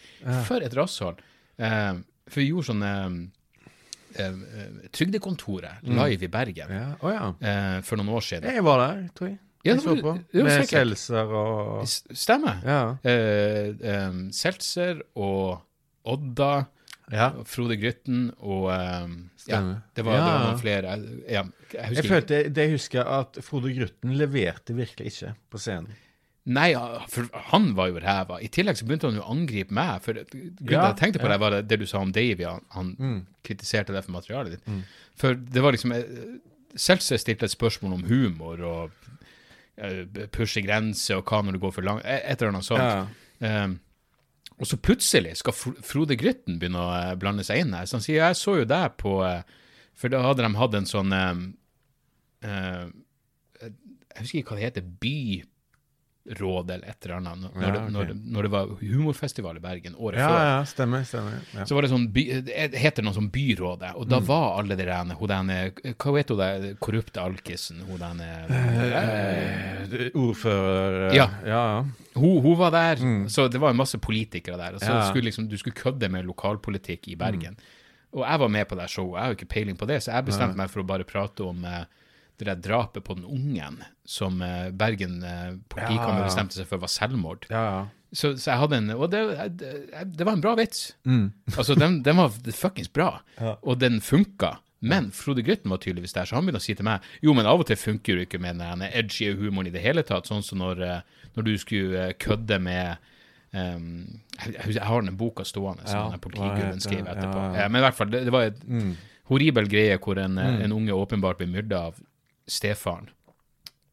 [0.46, 1.26] For et rasshold.
[1.60, 1.94] Eh,
[2.30, 2.92] for vi gjorde sånne
[4.16, 6.88] eh, eh, Trygdekontoret live i Bergen Ja.
[7.02, 7.30] Oh, ja.
[7.42, 8.50] eh, for noen år siden.
[8.54, 9.38] Jeg var der, tror jeg.
[9.60, 10.14] Ja, jeg det så var- på.
[10.32, 10.88] det var Med sikkert.
[10.88, 12.62] Seltzer og Stemmer.
[12.64, 12.82] Ja.
[13.04, 15.62] Eh, eh, Seltzer og
[16.06, 16.66] Odda.
[17.12, 17.32] ja.
[17.44, 19.60] Frode Grytten og um, ja,
[19.96, 20.94] det, var, det var noen flere.
[21.28, 21.44] Ja,
[21.74, 25.90] jeg husker Jeg følte, det jeg husker at Frode Grytten leverte virkelig ikke på scenen.
[26.50, 26.72] Nei,
[27.14, 28.40] for han var jo ræva.
[28.42, 30.00] I tillegg så begynte han jo å angripe meg.
[30.02, 31.34] For grunnen til Ja, jeg tenkte på ja.
[31.36, 32.44] det, var det, det du sa om Davy.
[32.48, 33.20] Han, han Mm.
[33.46, 34.80] kritiserte det for materialet ditt.
[35.20, 36.40] For det var liksom eh,
[36.76, 38.92] Seltzer stilte et spørsmål om humor og
[39.78, 42.04] eh, pushe grenser og hva når det går for langt.
[42.06, 42.82] Et eller annet sånt.
[43.42, 43.64] Ja.
[43.66, 43.78] Um,
[44.60, 47.86] og så plutselig skal Frode Grytten begynne å eh, blande seg inn her.
[47.88, 49.14] Så han sier jeg så jo deg på
[50.00, 51.40] For da hadde de hatt en sånn eh,
[53.62, 54.90] Jeg husker ikke hva det heter.
[56.30, 57.40] Byråd eller et eller annet.
[57.56, 60.40] Når, Ja, det, når, når det var humorfestival i Bergen året ja, før.
[60.46, 61.04] ja, stemmer.
[61.10, 61.40] stemmer.
[61.56, 61.66] Ja.
[61.66, 64.10] Så var det sånn by, det heter noe sånn Byrådet, og Mm.
[64.10, 67.82] da var alle de der hun derne, Hva heter hun der korrupte alkisen?
[67.88, 71.30] Hun den Eh, Ordfører eh, Ja.
[71.46, 71.50] ja.
[71.50, 71.86] ja.
[72.16, 72.96] hun, hun var der,
[73.30, 74.74] så det var en masse politikere der.
[74.76, 74.98] Og så Mm.
[75.00, 75.10] Mm.
[75.10, 77.58] skulle liksom, du skulle kødde med lokalpolitikk i Bergen.
[78.14, 80.12] Og jeg var med på det showet, jeg har jo ikke peiling på det, så
[80.16, 81.86] jeg bestemte meg for å bare prate om eh,
[82.40, 86.92] det der drapet på den ungen som eh, Bergen eh, politikammer bestemte seg for var
[86.92, 87.48] selvmord.
[87.52, 87.88] ja, ja.
[88.10, 89.20] Så, så jeg hadde en Og det,
[89.60, 89.68] det,
[90.18, 90.96] det var en bra vits.
[91.06, 91.28] Mm.
[91.60, 93.52] Altså, den, den var fuckings bra, Ja.
[93.62, 94.56] og den funka.
[94.82, 97.46] Men Frode Grytten var tydeligvis der, så han begynte å si til meg jo, men
[97.46, 100.42] av og til funker jo ikke med den edgy humoren i det hele tatt, sånn
[100.42, 102.98] som når, eh, når du skulle kødde med
[103.54, 103.86] um,
[104.40, 107.38] jeg, jeg, har den boka stående som Ja, den politigubben skrev etterpå.
[107.44, 107.62] ja, ja.
[107.62, 107.70] ja.
[107.70, 108.96] Men i hvert fall, det, det var et Mm.
[109.30, 110.62] horribel greie hvor en, mm.
[110.66, 112.00] en unge åpenbart blir myrda av
[112.52, 113.10] stefaren,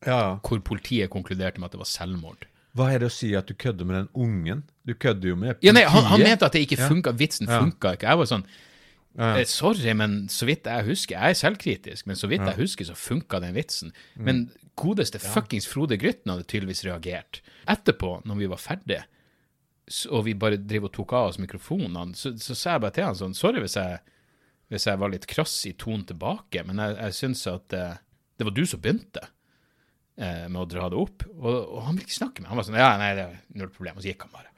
[0.07, 0.39] ja.
[0.43, 2.47] hvor politiet konkluderte med at det var selvmord.
[2.77, 4.63] Hva er det å si at du kødder med den ungen?
[4.87, 7.63] Du kødder jo med Ja, nei, han, han mente at det ikke funka, vitsen Ja.
[7.63, 8.11] funka ikke.
[8.11, 8.45] Jeg var sånn.
[9.17, 12.85] Eh, Sorry, men så vidt jeg husker Jeg er selvkritisk, men så vidt jeg husker,
[12.85, 13.95] så funka den vitsen.
[14.15, 14.25] Mm.
[14.29, 14.43] Men
[14.77, 17.41] godeste fuckings Frode Grytten hadde tydeligvis reagert.
[17.67, 19.07] Etterpå, når vi var ferdige,
[20.11, 23.07] og vi bare drev og tok av oss mikrofonene, så, så sa jeg bare til
[23.07, 24.01] han sånn Sorry hvis jeg,
[24.69, 27.97] hvis jeg var litt krass i tonen tilbake, men jeg, jeg syns at eh,
[28.37, 29.23] det var du som begynte
[30.21, 31.27] eh, med å dra det opp.
[31.37, 32.51] Og, og han ville ikke snakke med.
[32.53, 33.99] Han var sånn Ja, nei, det er null problem.
[33.99, 34.53] Og så gikk han bare.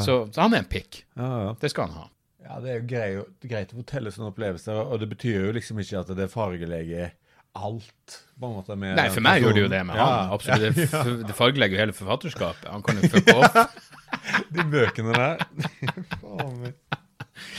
[0.00, 1.02] Så, så han er en pikk.
[1.20, 1.56] Ja, ja.
[1.60, 2.06] Det skal han ha.
[2.42, 5.78] Ja, det er jo greit, greit å fortelle sånne opplevelser, og det betyr jo liksom
[5.78, 7.12] ikke at det fargelegger
[7.52, 8.76] alt, på en måte.
[8.76, 10.32] Med Nei, for meg gjorde det jo det med ja, han.
[10.34, 10.78] Absolutt.
[10.80, 12.68] Det, det fargelegger jo hele forfatterskapet.
[12.72, 13.88] Han kan jo fucke off.
[14.54, 15.44] De bøkene der.
[16.22, 16.98] Faen meg.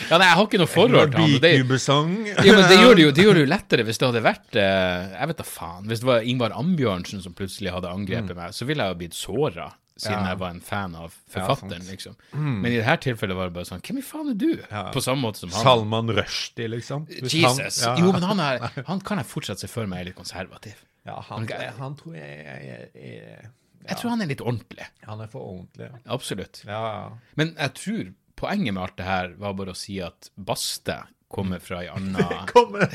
[0.10, 1.36] Ja, nei, jeg har ikke noe forhold til han.
[1.44, 4.22] Det, ja, men det gjør det, jo, det gjør det jo lettere hvis det hadde
[4.26, 5.86] vært eh, Jeg vet da faen.
[5.90, 9.18] Hvis det var Ingvar Ambjørnsen som plutselig hadde angrepet meg, så ville jeg jo blitt
[9.18, 9.72] såra.
[9.94, 10.24] Siden Mm.
[10.26, 10.30] Ja.
[10.34, 11.84] jeg var en fan av Ja, forfatteren.
[11.84, 11.90] Mm.
[11.94, 12.16] liksom.
[12.34, 14.48] Men i dette tilfellet var det bare sånn Hvem i faen er du?
[14.72, 14.82] Ja.
[14.92, 15.62] På samme måte som han.
[15.64, 17.06] Salman Rushdie, liksom.
[17.06, 17.84] Hvis han- Jesus.
[17.86, 17.94] ja.
[18.02, 20.82] Jo, men han, er, han kan jeg fortsatt se for meg er litt konservativ.
[21.06, 21.46] Ja, han,
[21.78, 23.46] han tror jeg er, jeg,
[23.86, 24.86] Jeg tror han er litt ordentlig.
[25.06, 25.90] Han er for ordentlig.
[26.08, 26.64] Absolutt.
[26.66, 27.10] Ja, ja.
[27.36, 31.60] Men jeg tror poenget med alt det her var bare å si at Baste kommer
[31.60, 32.90] fra ei anna Kommer?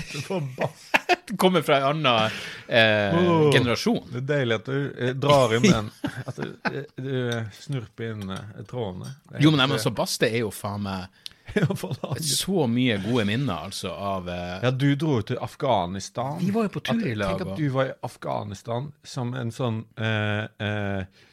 [1.36, 2.30] Kommer fra ei anna
[2.66, 4.04] eh, oh, generasjon.
[4.12, 5.88] Det er deilig at du eh, drar inn den.
[6.22, 7.16] At du, eh, du
[7.58, 9.10] snurper inn eh, trådene.
[9.38, 11.08] Jo, men nei, men altså, Baste er jo faen meg
[11.58, 16.38] eh, så mye gode minner, altså, av eh, Ja, du dro jo til Afghanistan.
[16.38, 17.38] Vi var jo på tur i lag.
[17.38, 21.26] Tenk at du var i Afghanistan som en sånn eh, eh,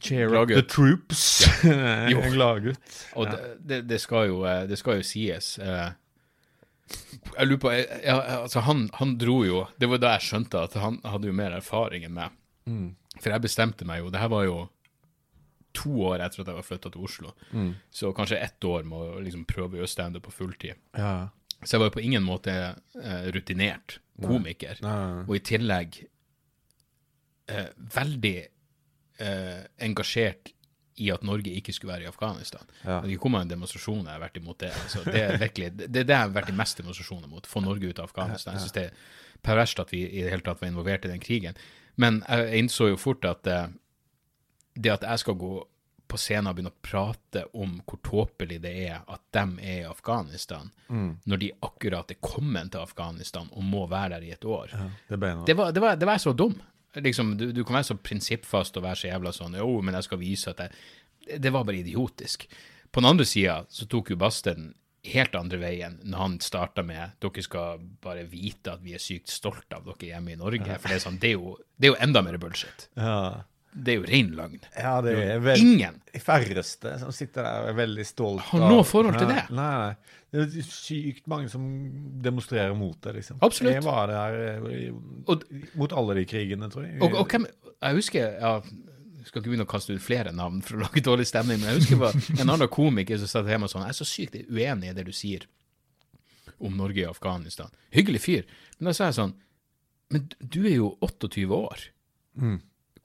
[0.00, 1.46] Cheer up the troops.
[1.64, 2.20] Ja.
[2.34, 2.96] gladgutt.
[3.16, 5.90] Og det, det, det, skal jo, eh, det skal jo sies eh,
[7.36, 10.64] Jeg lurer på jeg- ja, altså han, han dro jo Det var da jeg skjønte
[10.66, 12.34] at han hadde jo mer erfaring enn meg.
[12.66, 12.88] Mm.
[13.20, 14.58] For jeg bestemte meg jo Det her var jo
[15.78, 17.32] to år etter at jeg var flytta til Oslo.
[17.54, 17.72] Mm.
[17.94, 20.74] Så kanskje ett år med å liksom prøve å gjøre standup på fulltid.
[20.96, 21.28] Ja.
[21.62, 22.54] Så jeg var jo på ingen måte
[22.98, 24.80] eh, rutinert komiker.
[24.82, 25.22] Nei.
[25.28, 26.00] Og i tillegg
[27.52, 28.34] eh, veldig
[29.18, 30.52] eh, engasjert
[30.98, 32.64] i at Norge ikke skulle være i Afghanistan.
[32.82, 33.00] Ja.
[33.04, 34.72] Det kom av en demonstrasjon jeg har vært imot det.
[34.74, 37.46] Altså, det er virkelig, det, det er det jeg har vært i mest demonstrasjoner mot.
[37.46, 38.56] Få Norge ut av Afghanistan.
[38.56, 41.22] Jeg synes det er perverst at vi i det hele tatt var involvert i den
[41.22, 41.58] krigen.
[41.98, 43.68] Men jeg innså jo fort at eh,
[44.78, 45.52] det at jeg skal gå
[46.08, 49.88] på scenen og begynne å prate om hvor tåpelig det er at de er i
[49.90, 54.72] Afghanistan, når de akkurat er kommet til Afghanistan og må være der i et år,
[54.72, 55.18] Ja, det
[55.50, 56.54] det var, det var, det var jeg så dum.
[57.04, 60.08] Liksom, du, du kan være så prinsippfast og være så jævla sånn Jo, men jeg
[60.08, 60.74] skal vise at jeg
[61.36, 62.48] det, var bare idiotisk.
[62.90, 64.72] På den andre sida så tok jo Basten
[65.08, 69.30] helt andre veien når han starta med dere skal bare vite at vi er sykt
[69.32, 70.78] stolte av dere hjemme i Norge.
[70.80, 72.88] For det er, sånn, det er, jo, det er jo enda mer bullshit.
[72.98, 73.44] Ja.
[73.78, 74.60] Det er jo ren løgn.
[74.74, 78.64] ja, det er vel Ingen de færreste som sitter der og er veldig stolt Har
[78.72, 79.44] noe forhold til det.
[79.54, 80.14] Nei, nei.
[80.34, 81.62] Det er sykt mange som
[82.24, 83.38] demonstrerer mot det, liksom.
[83.46, 83.72] Absolutt.
[83.78, 84.90] Jeg var der eh,
[85.30, 85.44] Og-
[85.78, 86.98] mot alle de krigene, tror jeg.
[87.00, 87.46] Og, og hvem,
[87.80, 88.50] jeg husker ja,
[89.18, 91.70] Jeg skal ikke begynne å kaste ut flere navn for å lage dårlig stemning, men
[91.72, 94.36] jeg husker var en annen komiker som satt hjemme og sånn Jeg er så sykt
[94.48, 95.44] uenig i det du sier
[96.58, 97.70] om Norge i Afghanistan.
[97.94, 98.46] Hyggelig fyr.
[98.78, 99.34] Men da sa jeg sånn
[100.10, 101.82] Men du er jo 28 år.
[102.40, 102.58] Mm.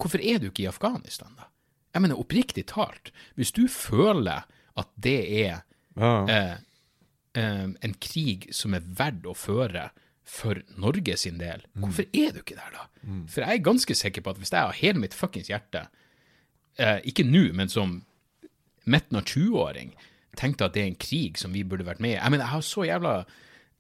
[0.04, 1.48] Hvorfor er du ikke i Afghanistan, da?
[1.94, 4.44] Jeg mener oppriktig talt, hvis du føler
[4.80, 5.62] at det er
[5.96, 6.14] ja.
[6.28, 6.56] eh,
[7.38, 9.92] eh, en krig som er verdt å føre
[10.28, 12.88] for Norge sin del, hvorfor er du ikke der da?
[13.30, 15.86] For jeg er ganske sikker på at hvis jeg har hele mitt fuckings hjerte,
[16.82, 18.00] eh, ikke nå, men som
[18.90, 19.94] midten av 20-åring,
[20.40, 22.56] tenkte at det er en krig som vi burde vært med i Jeg mener, jeg
[22.56, 23.12] har så jævla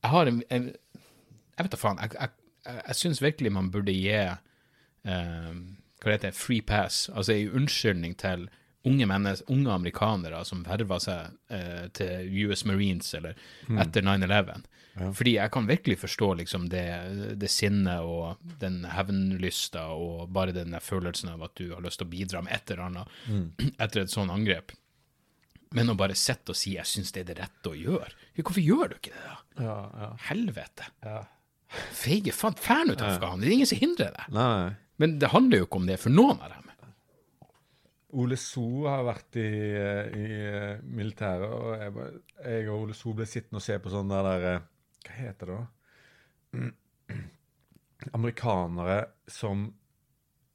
[0.04, 2.02] Jeg har en, en Jeg vet da faen.
[2.04, 2.30] Jeg, jeg,
[2.68, 5.56] jeg, jeg syns virkelig man burde gi eh,
[6.04, 8.50] hva det heter, free pass, altså en unnskyldning til
[8.84, 13.38] unge mennesker, unge amerikanere som verva seg eh, til US Marines eller
[13.80, 14.66] etter 9-11.
[14.94, 16.84] Fordi jeg kan virkelig forstå liksom det,
[17.42, 22.06] det sinnet og den hevnlysta og bare den følelsen av at du har lyst til
[22.10, 23.16] å bidra med et eller annet
[23.84, 24.76] etter et sånt angrep.
[25.74, 28.62] Men å bare sitte og si 'jeg syns det er det rette å gjøre', hvorfor
[28.62, 29.40] gjør du ikke det, da?
[29.64, 30.92] ja, ja, Helvete.
[31.02, 31.24] ja.
[31.74, 33.42] Feige faen, fær nå til Afghanistan.
[33.42, 34.26] Det er ingen som hindrer deg.
[34.36, 34.76] Nei.
[35.04, 36.64] Men det handler jo ikke om det for noen av dem.
[38.14, 42.10] Ole So har vært i, i eh, militæret, og jeg,
[42.46, 44.68] jeg og Ole So ble sittende og se på sånn der, der eh,
[45.04, 46.68] Hva heter det da?
[48.20, 49.66] Amerikanere som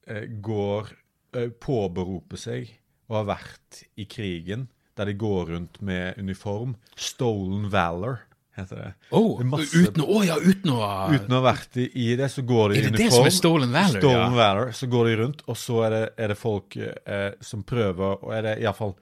[0.06, 0.92] eh, går
[1.34, 2.70] eh, Påberoper seg
[3.08, 6.76] å ha vært i krigen, der de går rundt med uniform.
[6.94, 8.22] Stolen valor,
[8.58, 8.92] heter det.
[9.10, 10.80] Oh, masse- uten, å, ja, uten å
[11.14, 13.04] Uten å ha vært i, i det, så går de i Er det uniform.
[13.06, 14.38] det som er stolen valor, Stolen ja?
[14.40, 14.72] valor.
[14.78, 18.34] Så går de rundt, og så er det, er det folk eh, som prøver Og
[18.36, 18.94] er det iallfall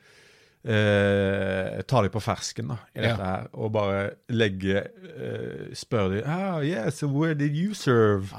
[0.66, 3.30] eh, Tar de på fersken da, i dette Ja.
[3.30, 8.32] her, og bare legger eh, Spør de ah, yeah, so where did you serve?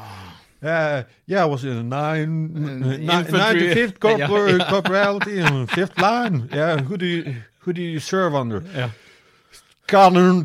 [0.59, 3.75] Uh, yeah, I was in the nine, nine, infantry.
[3.75, 4.69] 95th corpor Ja, ja.
[4.71, 6.49] corporality in fifth line.
[6.51, 8.63] Yeah, who do you who do you serve under?
[8.75, 8.89] Ja.
[9.87, 10.43] Colonel,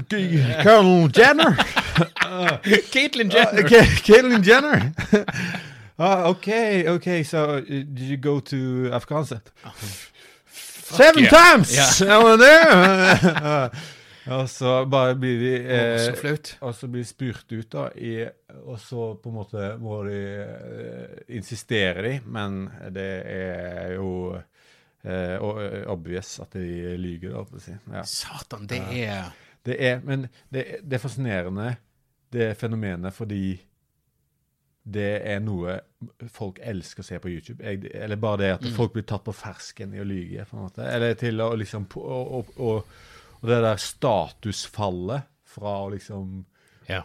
[0.63, 1.57] Colonel Jenner.
[2.93, 3.65] Caitlyn Uh, Jenner!
[3.65, 4.93] okay, Caitlyn Jenner.
[5.99, 7.23] uh, okay, okay.
[7.23, 9.41] So, uh, did you go to Afghanistan?
[10.53, 11.31] Seven yeah.
[11.31, 12.01] times!
[12.01, 12.19] Yeah.
[12.19, 13.71] I was there.
[14.31, 16.57] og så bare blir de eh, så flaut.
[16.61, 18.29] Og så blir de spurt ut, da, i,
[18.63, 24.39] og så på en måte må de eh, insistere, de, men det er jo
[25.05, 27.75] eh, o- obvious at de lyver, si.
[27.93, 28.03] Ja.
[28.05, 29.33] Satan, det er
[29.65, 31.77] Det er, men det, det er fascinerende,
[32.33, 33.61] det fenomenet, fordi
[34.85, 35.77] det er noe
[36.35, 37.63] folk elsker å se på YouTube.
[37.63, 40.65] Jeg, eller bare det at folk blir tatt på fersken i å lyge, på en
[40.65, 40.83] måte.
[40.91, 42.83] Eller til å liksom og, og,
[43.43, 46.45] og det der statusfallet fra å liksom
[46.89, 47.05] Ja.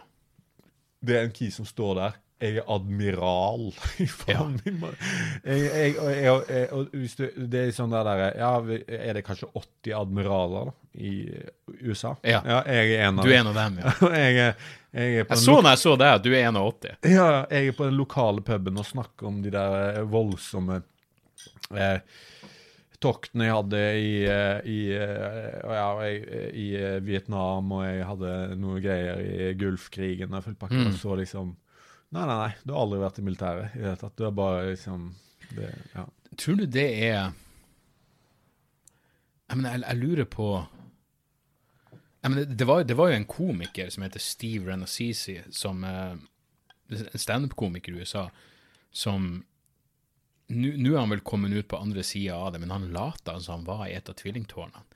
[1.00, 2.16] Det er en key som står der.
[2.38, 3.72] Jeg er admiral.
[4.20, 4.94] Faen min mann.
[5.42, 10.70] Jeg, jeg, jeg, jeg, det er sånn der, der Ja, er det kanskje 80 admiraler
[10.70, 11.14] da, i
[11.82, 12.14] USA?
[12.22, 12.44] Ja.
[12.62, 13.96] jeg er en av Du er en av dem, ja.
[14.22, 16.94] jeg, jeg, på Jeg så når jeg så deg, at du er 81.
[17.10, 20.82] ja, jeg er på den lokale puben og snakker om de der eh, voldsomme
[21.74, 21.98] eh,
[23.02, 26.16] toktene jeg hadde i, eh, i, eh, ja, i,
[26.54, 26.68] i
[27.02, 30.84] Vietnam, og jeg hadde noe greier i Gulfkrigen og full pakke.
[30.86, 30.92] Mm.
[30.92, 31.56] Og så liksom
[32.08, 34.16] Nei, nei, nei, du har aldri vært i militæret i det hele tatt.
[34.16, 35.10] Du er bare liksom
[35.52, 36.06] det, ja.
[36.38, 37.32] Tror du det er
[39.48, 40.48] Jeg mener, jeg, jeg lurer på
[42.18, 46.16] jeg mener, det, var, det var jo en komiker som heter Steve Renassisi, som eh,
[46.88, 48.28] En standup-komiker i USA,
[48.90, 49.44] som
[50.48, 53.58] Nå er han vel kommet ut på andre sida av det, men han lata som
[53.58, 54.86] han var i et av tvillingtårnene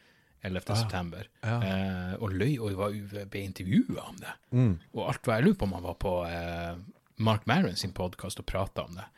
[0.42, 0.62] 11.
[0.74, 1.58] september, ja.
[1.60, 2.94] eh, og løy og var,
[3.30, 4.32] ble intervjua om det.
[4.56, 4.72] Mm.
[4.96, 6.80] Og alt var jeg lurer på om han var på eh,
[7.16, 9.08] Mark Maron sin podkast og prata om det.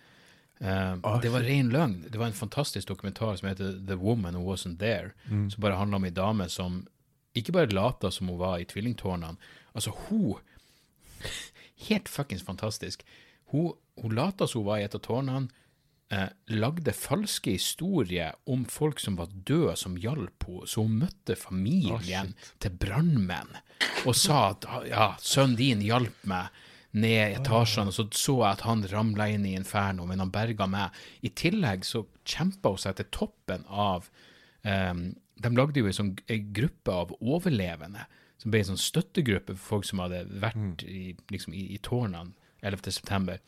[0.61, 1.97] Eh, det var ren løgn.
[2.09, 5.97] Det var en fantastisk dokumentar som heter The Woman Who Wasn't There, som bare handla
[5.97, 6.85] om ei dame som
[7.35, 9.37] ikke bare lata som hun var i tvillingtårnene.
[9.75, 10.41] Altså, hun
[11.89, 13.03] Helt fuckings fantastisk.
[13.51, 15.49] Hun, hun lata som hun var i et av tårnene.
[16.13, 20.69] Eh, lagde falske historier om folk som var døde, som hjalp henne.
[20.71, 23.57] Så hun møtte familien til brannmenn
[24.05, 26.53] og sa at ja, sønnen din hjalp meg
[26.95, 30.33] ned i etasjene, og så så jeg at han ramla inn i inferno, men han
[30.35, 30.95] berga meg.
[31.27, 34.09] I tillegg så kjempa hun seg til toppen av
[34.65, 35.13] Um,
[35.45, 36.15] de lagde jo en sånn
[36.57, 38.07] gruppe av overlevende,
[38.41, 42.33] som ble en sånn støttegruppe for folk som hadde vært i, liksom, i, i tårnene
[42.65, 42.95] 11.
[42.97, 43.43] september.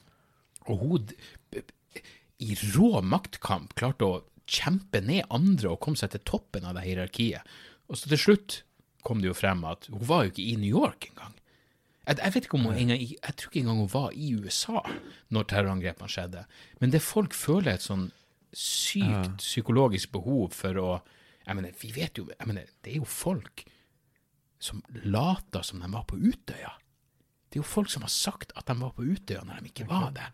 [0.69, 1.15] Og hun
[2.43, 6.85] i rå maktkamp klarte å kjempe ned andre og komme seg til toppen av det
[6.85, 7.57] hierarkiet.
[7.89, 8.61] Og så til slutt
[9.07, 11.39] kom det jo frem at hun var jo ikke i New York engang.
[12.07, 14.83] Jeg, jeg vet ikke om hun engang, jeg tror ikke engang hun var i USA
[15.35, 16.47] når terrorangrepene skjedde.
[16.81, 18.09] Men det folk føler et sånn
[18.57, 20.91] sykt psykologisk behov for å
[21.47, 23.63] jeg mener, vi vet jo, jeg mener, Det er jo folk
[24.59, 26.73] som later som de var på Utøya.
[27.47, 29.87] Det er jo folk som har sagt at de var på Utøya når de ikke
[29.87, 30.27] var det.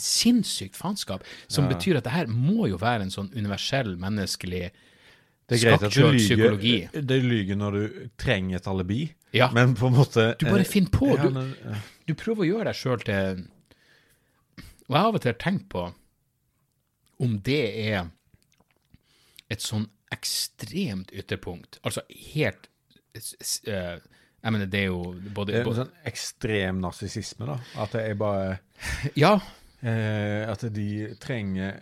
[0.00, 1.26] Sinnssykt faenskap.
[1.52, 4.70] Som betyr at det her må jo være en sånn universell, menneskelig
[5.46, 9.46] Det er greit at du lyger, det lyger når du trenger et alibi, Ja.
[9.54, 11.12] men på en måte Du bare eh, finner på.
[11.20, 11.76] Du,
[12.08, 13.44] du prøver å gjøre deg sjøl til
[14.58, 15.84] Og jeg har av og til tenkt på
[17.22, 18.10] om det er
[19.48, 21.78] et sånn ekstremt ytterpunkt.
[21.86, 22.02] Altså
[22.34, 22.66] helt
[23.16, 27.56] eh, Jeg mener, det er jo både, Det er en sånn ekstrem narsissisme, da.
[27.82, 28.58] At det er bare
[29.16, 29.36] Ja,
[29.80, 31.80] eh, At de trenger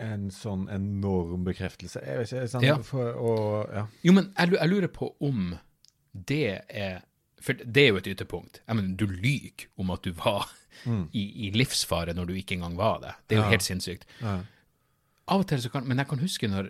[0.00, 2.00] en sånn enorm bekreftelse.
[2.06, 2.76] Jeg vet ikke, sånn, Ja.
[2.86, 3.86] For, og, ja.
[4.06, 5.54] Jo, men jeg, jeg lurer på om
[6.14, 7.02] det er
[7.40, 8.58] For det er jo et ytterpunkt.
[8.66, 10.48] Jeg mener, du lyver om at du var
[11.12, 13.14] i, i livsfare når du ikke engang var det.
[13.28, 13.50] Det er jo Ja.
[13.54, 14.04] helt sinnssykt.
[14.20, 14.34] Ja.
[15.28, 16.68] Av og til så kan Men jeg kan huske når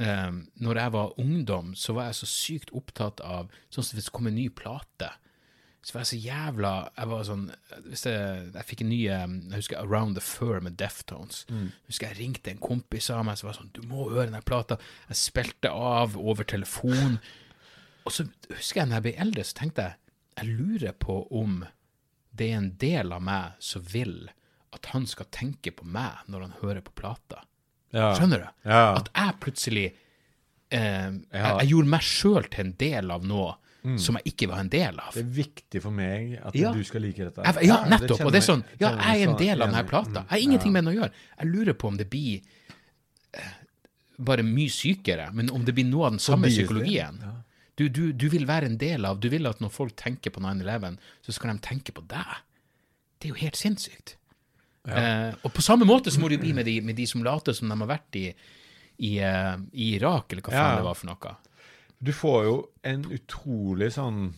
[0.00, 4.08] um, Når jeg var ungdom, så var jeg så sykt opptatt av Sånn som hvis
[4.08, 5.10] det kom en ny plate,
[5.80, 7.44] så var jeg så jævla Jeg var sånn
[7.86, 11.46] Hvis jeg, jeg fikk en ny eh, Jeg husker Around the Fur med Deftones.
[11.48, 14.44] Jeg husker jeg ringte en kompis av meg som var sånn Du må høre den
[14.44, 14.76] plata.
[15.08, 17.16] Jeg spilte av over telefon.
[18.04, 21.62] Og så husker jeg når jeg ble eldre, så tenkte jeg Jeg lurer på om
[22.36, 24.28] det er en del av meg som vil
[24.70, 27.40] at han skal tenke på meg når han hører på plata.
[27.90, 28.12] Ja.
[28.14, 28.60] Skjønner du?
[28.70, 28.84] Ja.
[29.00, 33.56] At jeg plutselig eh, jeg, jeg gjorde meg sjøl til en del av noe
[33.98, 35.14] som jeg ikke var en del av.
[35.14, 36.72] Det er viktig for meg at Ja.
[36.72, 37.42] du skal like dette.
[37.46, 38.18] Jeg, ja, nettopp.
[38.18, 40.10] Det Og det er sånn Ja, jeg er en del av denne plata.
[40.10, 40.26] Mm.
[40.26, 41.12] Jeg har ingenting med den å gjøre.
[41.40, 42.42] Jeg lurer på om det blir
[43.34, 43.54] eh,
[44.18, 47.20] bare mye sykere, men om det blir noe av den samme psykologien.
[47.22, 47.36] ja.
[47.80, 50.40] Du, du, du vil være en del av Du vil at når folk tenker på
[50.44, 52.34] 9-11, så skal de tenke på deg.
[53.18, 54.16] Det er jo helt sinnssykt.
[54.84, 57.22] Eh, og på samme måte så må det jo bli med de, med de som
[57.24, 58.26] later som de har vært i,
[59.00, 61.32] i, eh, i Irak, eller hva faen det var for noe.
[62.00, 62.54] Du får jo
[62.88, 64.30] en utrolig sånn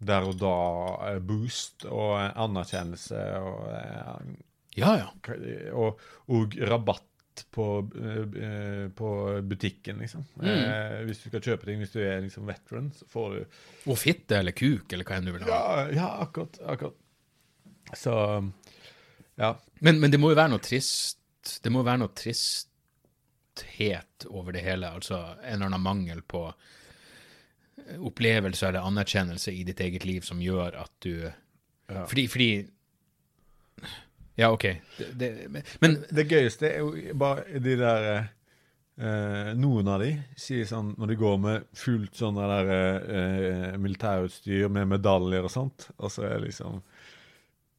[0.00, 4.30] der og da-boost og eh, anerkjennelse og, eh,
[4.80, 5.08] Ja, ja.
[5.76, 6.00] og,
[6.32, 7.66] og rabatt på,
[8.00, 9.10] eh, eh, på
[9.50, 10.24] butikken, liksom.
[10.40, 10.48] Mm.
[10.48, 14.00] Eh, hvis du skal kjøpe ting hvis du er liksom veteran, så får du Og
[14.00, 15.52] fitte eller kuk, eller hva enn du vil ha.
[15.52, 16.60] Ja, ja akkurat.
[16.64, 16.96] akkurat.
[17.96, 18.14] Så
[19.40, 19.54] ja.
[19.80, 21.18] Men, men det må jo være noe trist
[21.64, 22.12] Det må være noe
[23.54, 24.88] tristhet over det hele.
[24.94, 26.44] Altså en eller annen mangel på
[28.00, 31.30] opplevelse eller anerkjennelse i ditt eget liv som gjør at du
[31.90, 32.04] Ja.
[32.06, 32.50] Fordi, fordi
[34.36, 34.62] Ja, OK.
[34.62, 35.30] Det, det,
[35.80, 38.04] men- Det gøyeste er jo bare de der
[38.98, 44.68] eh, Noen av de sier sånn når de går med fullt sånn der eh, militærutstyr
[44.68, 46.80] med medaljer og sånt, og så er liksom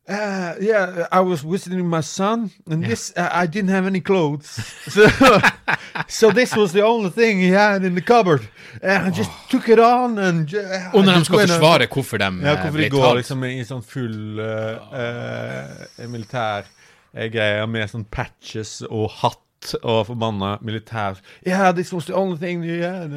[0.10, 4.48] Uh, yeah, I was visiting my son, and this uh, I didn't have any clothes,
[4.88, 5.08] so
[6.08, 8.42] so this was the only thing he had in the cupboard.
[8.82, 10.54] And I just took it on and.
[10.54, 13.18] uh, Og når de skal forsvare hvorfor de ja, eh, hvorfor ble de går tatt.
[13.22, 20.08] liksom i sånn full uh, uh, militær uh, greier med sånn patches og hatt og
[20.08, 23.12] forbanna militær Yeah, this was the only thing you had.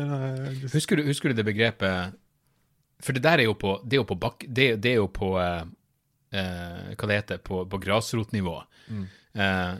[0.61, 2.13] just- Husker du, husker du det begrepet
[3.03, 5.07] For det der er jo på Det er jo på, bak, det, det er jo
[5.09, 5.65] på eh,
[6.35, 8.57] eh, Hva det heter På, på grasrotnivå.
[8.91, 9.75] Eh,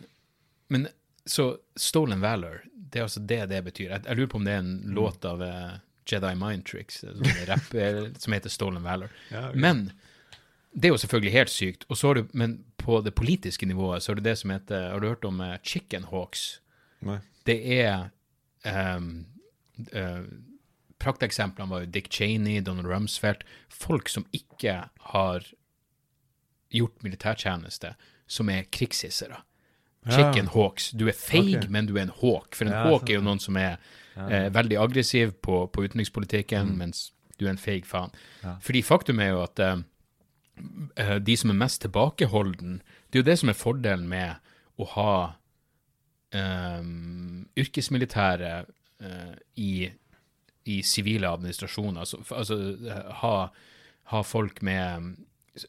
[0.73, 0.89] men
[1.27, 3.91] så Stolen Valor, det er altså det det betyr.
[3.91, 7.47] Jeg, jeg lurer på om det er en låt av eh, Jedi Mind Tricks eh,
[7.49, 9.13] rap, eh, som heter Stolen Valor.
[9.31, 9.61] Ja, okay.
[9.61, 9.93] Men
[10.73, 11.87] det er jo selvfølgelig helt sykt.
[11.89, 14.91] Og så har du, men på det politiske nivået så har du det som heter
[14.91, 16.61] Har du hørt om eh, Chicken Hawks?
[17.05, 17.19] Nei.
[17.45, 18.07] det er
[18.97, 19.27] um,
[20.97, 25.45] Prakteksemplene var jo Dick Cheney, Donald Rumsfeldt Folk som ikke har
[26.75, 27.95] gjort militærtjeneste,
[28.27, 29.43] som er krigshissere.
[30.11, 30.91] Chicken hawks.
[30.93, 31.71] Du er feig, okay.
[31.73, 32.53] men du er en hawk.
[32.57, 33.79] For en Ja, hawk er jo noen som er
[34.21, 37.09] eh, veldig aggressiv på, på utenrikspolitikken, mens
[37.39, 38.13] du er en feig faen.
[38.43, 38.59] Ja.
[38.65, 39.81] Fordi faktum er jo at eh,
[41.01, 44.89] eh, de som er mest tilbakeholden, det er jo det som er fordelen med å
[44.93, 45.17] ha
[46.37, 46.81] eh,
[47.65, 49.73] yrkesmilitære eh, i,
[50.69, 52.05] i sivile administrasjoner.
[52.05, 53.37] Altså, altså eh, ha,
[54.13, 55.15] ha folk med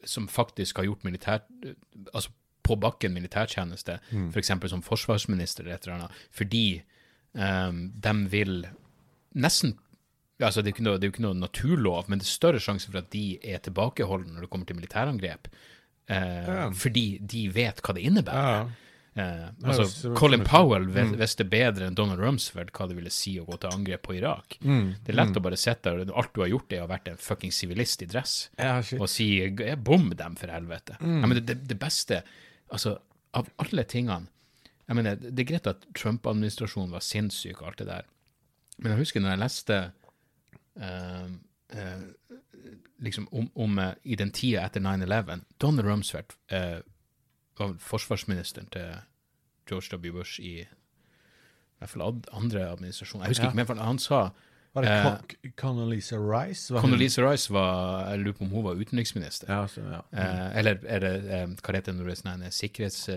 [0.03, 1.45] som faktisk har gjort militær...
[2.13, 2.33] Altså
[2.65, 3.99] på bakken militærtjeneste,
[4.33, 6.81] for eksempel som forsvarsminister eller et eller annet, fordi
[7.37, 8.65] um, de vil
[9.37, 9.75] nesten
[10.41, 12.89] altså det, er noe, det er jo ikke noe naturlov, men det er større sjanse
[12.89, 15.47] for at de er tilbakeholdne når det kommer til militærangrep.
[16.09, 16.15] uh,
[16.49, 16.65] Ja.
[16.73, 18.49] Fordi de vet hva det innebærer.
[18.49, 18.65] Ja.
[19.15, 23.45] Eh, altså, Colin Powell vet- visste bedre enn Donald Rumsfeld hva det ville si å
[23.47, 24.57] gå til angrep på Irak.
[24.61, 24.89] Mm.
[25.05, 27.07] Det er lett å bare sitte der, alt du har gjort, er å ha vært
[27.13, 30.97] en fucking sivilist i dress Ja, og si «Jeg bom dem, for helvete.
[30.99, 31.21] Mm.
[31.21, 32.23] Jeg det, det, det beste
[32.73, 32.97] Altså,
[33.33, 34.27] av alle tingene
[34.87, 38.05] jeg mener, Det er greit at Trump-administrasjonen var sinnssyk og alt det der,
[38.77, 39.77] men jeg husker når jeg leste
[40.81, 41.29] eh,
[41.71, 42.03] eh,
[42.99, 46.83] liksom om, om eh, i den tida etter 9-11 Donald Rumsfeld eh, var
[47.79, 48.95] forsvarsministeren til
[49.69, 50.11] George W.
[50.19, 53.21] Bush i i hvert fall andre administrasjon.
[53.21, 53.49] Jeg husker Ja.
[53.51, 54.29] ikke, men han sa
[54.75, 56.73] Var det eh, Con Condoleezza Rice?
[56.73, 59.47] Var Condoleezza Rice var Jeg lurer på om hun var utenriksminister.
[59.53, 60.01] Ja, så, ja.
[60.11, 63.09] Eh, eller er det eh, Hva heter det når det er sånn en sikkerhets...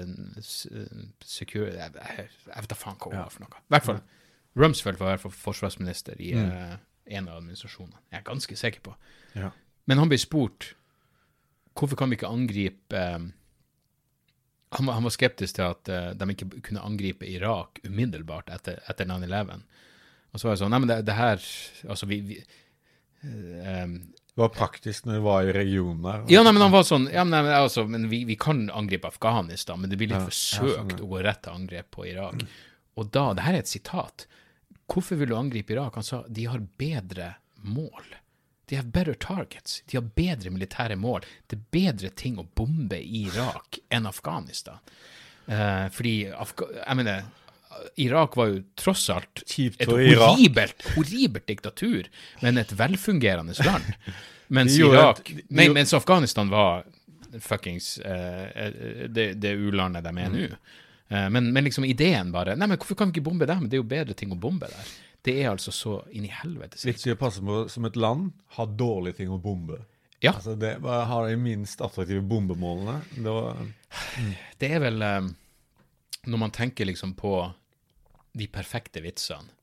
[1.25, 1.71] Secure...
[1.75, 3.63] Jeg, jeg, jeg vet da faen hva hun var for noe.
[3.63, 4.01] I hvert fall.
[4.59, 6.51] Rumsfeld var i hvert fall forsvarsminister i Mm.
[6.51, 6.77] eh,
[7.19, 7.97] en av administrasjonene.
[8.13, 8.95] Jeg er ganske sikker på.
[9.35, 9.51] Ja.
[9.89, 10.75] Men han ble spurt
[11.79, 13.19] hvorfor kan vi ikke angripe eh,
[14.71, 18.81] han, var, han var skeptisk til at uh, de ikke kunne angripe Irak umiddelbart etter,
[18.91, 19.63] etter 9-11.
[20.33, 21.45] Og så var det sånn Nei, men det, det her
[21.89, 22.37] Altså, vi, vi
[23.25, 26.27] uh, um, Det var praktisk når vi var i regionen der.
[26.35, 28.67] ja, nei, men han var sånn Ja, men, nei, men, altså, men vi, vi kan
[28.71, 31.01] angripe Afghanistan, men det blir litt Ja, for søkt sånn, ja.
[31.07, 32.45] å gå rett til angrep på Irak.
[32.99, 34.29] Og da Det her er et sitat.
[34.89, 35.97] Hvorfor vil du angripe Irak?
[35.97, 37.33] Han sa de har bedre
[37.65, 38.05] mål.
[38.69, 39.83] De har better targets.
[39.87, 41.25] De har bedre militære mål.
[41.49, 44.81] Det er bedre ting å bombe i Irak enn Afghanistan.
[45.49, 47.23] Uh, fordi Afga Jeg mener
[47.97, 52.09] Irak var jo tross alt Kjipt et horribelt, horribelt diktatur,
[52.43, 53.87] men et velfungerende land.
[54.57, 56.85] Mens Irak nei, Mens Afghanistan var
[57.41, 58.73] fuckings eh,
[59.09, 60.47] det, det u-landet de er nå.
[61.09, 63.69] Uh, men, men liksom ideen bare Nei, men hvorfor kan vi ikke bombe dem?
[63.69, 64.97] Det er jo bedre ting å bombe der.
[65.29, 66.81] Det er altså så inn i helvete.
[66.89, 69.83] Viktig å passe på som et land har dårlige ting å bombe.
[70.25, 70.33] Ja.
[70.33, 73.03] Altså, det har de minst attraktive bombemålene.
[73.23, 73.55] Da,
[74.61, 75.29] Det er vel eh,
[76.27, 77.35] Når man tenker liksom på
[78.39, 79.55] de perfekte vitsene,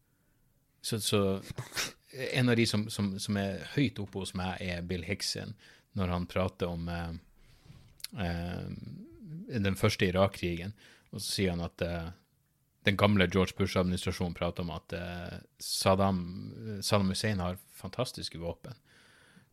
[0.81, 1.41] så, så
[2.31, 5.51] En av de som, som, som er høyt oppe hos meg, er Bill Hickson,
[5.99, 8.69] når han prater om eh,
[9.51, 10.71] den første Irak-krigen.
[11.11, 12.07] Og så sier han at eh,
[12.85, 16.19] den gamle George Bush-administrasjonen prater om at eh, Saddam,
[16.81, 18.77] Saddam Hussein har fantastiske våpen.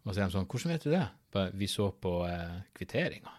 [0.03, 1.07] Og så er de sånn Hvordan vet du det?
[1.33, 3.39] Bare, vi så på eh, kvitteringa.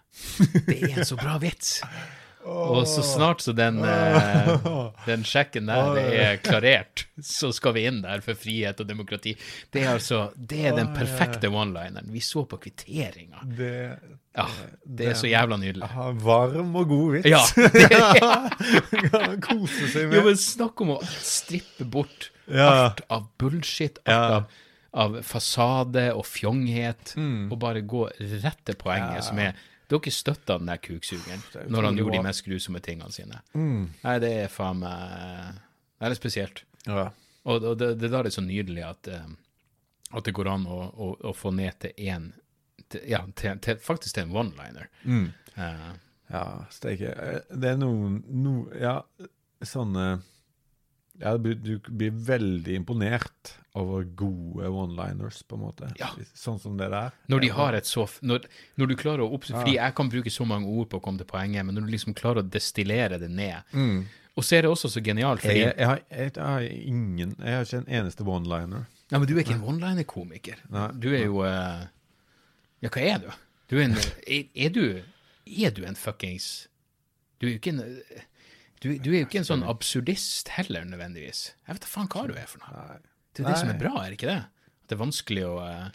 [0.66, 1.80] Det er en så bra vits!
[2.46, 4.50] Og så snart så den, eh,
[5.06, 9.36] den sjekken der er klarert, så skal vi inn der for frihet og demokrati.
[9.72, 12.10] Det er altså Det er den perfekte one-lineren.
[12.12, 13.44] Vi så på kvitteringa.
[13.58, 14.00] det
[14.36, 14.48] Ja,
[14.84, 15.86] det er så jævla nydelig.
[16.24, 17.28] varm og god vits.
[17.30, 17.44] Ja.
[17.56, 24.32] det er kose seg Jo, men snakk om å strippe bort alt av bullshit, alt
[24.40, 24.48] av,
[24.94, 27.52] av fasade og fjonghet, Mm.
[27.52, 28.08] og bare gå
[28.44, 29.22] rett til poenget, Ja.
[29.22, 29.54] som er
[29.94, 33.40] Dere støtta den der kuksugeren er når han gjorde de mest grusomme tingene sine.
[33.54, 33.84] Mm.
[34.04, 35.60] Nei, det er faen meg
[36.00, 36.64] Det er spesielt.
[36.88, 37.10] Ja.
[37.44, 39.28] Og, og det, det da er det så nydelig at, eh,
[40.12, 42.32] at det går an å, å, å få ned til én
[43.10, 44.90] Ja, til, til, faktisk til en one-liner.
[45.06, 45.30] Mm.
[45.58, 45.94] Uh,
[46.34, 47.10] Ja, steike.
[47.14, 49.02] Eh, Det er noen no, Ja,
[49.64, 50.22] sånne
[51.22, 55.88] ja, du, du blir veldig imponert over gode one-liners, på en måte.
[55.98, 56.12] Ja.
[56.38, 57.14] Sånn som det der.
[57.32, 58.44] når de har et så Når,
[58.78, 61.18] når du klarer å oppsette Fordi jeg kan bruke så mange ord på å komme
[61.18, 64.04] til poenget, men når du liksom klarer å destillere det ned Mm.
[64.36, 67.36] Og så er det også så genialt, fordi Jeg, jeg, har, jeg, jeg har ingen
[67.40, 68.86] Jeg har ikke en eneste one-liner.
[69.12, 70.62] Ja, men du er ikke en one-liner-komiker.
[70.74, 70.88] Nei.
[70.98, 71.84] Du er jo eh,
[72.82, 73.32] Ja, hva er du?
[73.70, 74.86] Du er en Er, er du
[75.46, 76.68] Er du en fuckings
[77.40, 77.84] Du er jo ikke en
[78.84, 81.54] du, du er jo ikke en sånn absurdist heller, nødvendigvis.
[81.64, 82.74] Jeg vet da faen hva du er for noe.
[82.76, 82.98] Nei.
[83.34, 84.42] Det er det som er bra, er det ikke det?
[84.46, 85.88] At det er vanskelig å eh,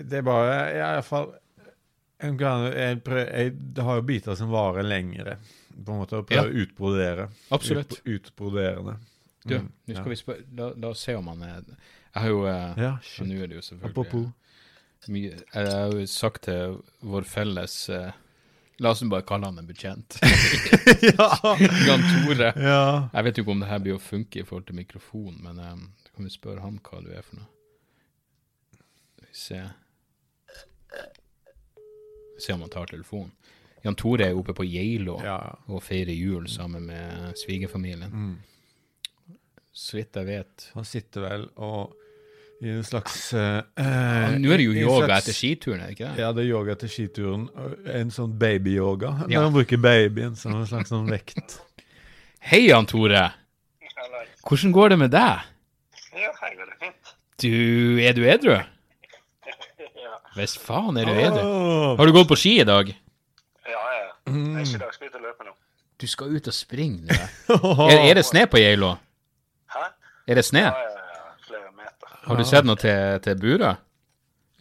[0.00, 1.32] Det er bare i hvert fall
[2.24, 5.34] jeg, jeg, prøver, jeg har jo biter som varer lengre,
[5.74, 6.20] på en måte.
[6.22, 7.26] Å prøve å utbrodere.
[7.52, 7.98] Absolutt.
[7.98, 8.94] Ut, utbroderende.
[9.44, 9.98] Du, nå ja.
[9.98, 12.92] skal vi spørre la, la oss se om han er Jeg har jo eh, Ja,
[12.96, 13.24] ja.
[13.28, 14.30] Nå er det jo selvfølgelig Apropos.
[15.12, 18.14] mye Jeg har jo sagt til vår felles eh,
[18.80, 20.16] La oss bare kalle han en betjent.
[21.10, 21.28] ja.
[21.60, 22.48] Jan Tore.
[22.56, 22.80] ja.
[23.12, 25.60] Jeg vet jo ikke om det her blir å funke i forhold til mikrofonen, men
[25.60, 25.84] um,
[26.14, 27.50] kan vi spørre han hva du er for noe?
[29.14, 29.62] Skal vi se
[32.44, 33.30] Se om han tar telefonen.
[33.84, 35.36] Jan Tore er oppe på Geilo ja.
[35.68, 38.10] og feirer jul sammen med svigerfamilien.
[38.10, 39.36] Mm.
[39.74, 41.94] Så vidt jeg vet Han sitter vel og
[42.64, 45.96] i en slags uh, Ja, Nå er det jo yoga slags- etter skituren, er det
[45.98, 46.22] ikke det?
[46.22, 47.48] Ja, det er yoga etter skituren.
[47.92, 49.10] En sånn babyyoga.
[49.28, 49.42] Ja.
[49.44, 51.58] han bruker babyen som en slags sånn vekt.
[52.44, 53.26] Hei, Jan Tore!
[54.44, 55.44] Hvordan går det med deg?
[56.14, 57.14] Ja, her går det fint.
[57.42, 57.50] Du,
[58.04, 58.54] er du edru?
[60.04, 61.42] Ja, Hvis faen er du edru.
[61.98, 62.90] Har du gått på ski i dag?
[62.90, 63.72] ja.
[63.72, 64.08] ja.
[64.26, 65.52] Jeg er ikke i dag, skal ut og løpe nå.
[66.00, 67.16] Du skal ut og springe nå.
[67.90, 68.94] Er, er det snø på Geilo?
[69.74, 69.82] Hæ?
[70.28, 70.62] Er det snø?
[70.64, 71.32] Ja, ja, ja.
[71.46, 72.14] Flere meter.
[72.28, 73.72] Har du sett noe til, til Bura?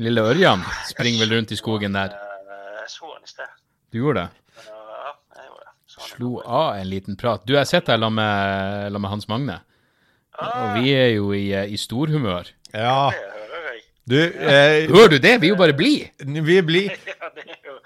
[0.04, 2.16] Lille Ørjan springer vel rundt i skogen der.
[2.16, 3.52] Eh, Jeg så han i sted.
[3.94, 4.66] Du gjorde det?
[4.68, 5.76] Ja, jeg gjorde det.
[6.08, 7.44] Slo av en liten prat.
[7.48, 9.60] Du, jeg sitter her sammen med, sammen med Hans Magne,
[10.40, 12.50] og vi er jo i, i storhumør.
[12.74, 13.12] Ja.
[14.10, 15.38] Du, eh, Hører du det?
[15.42, 16.10] Vi er jo bare blide.
[16.20, 16.90] vi blir
[17.22, 17.78] Ja, det er jo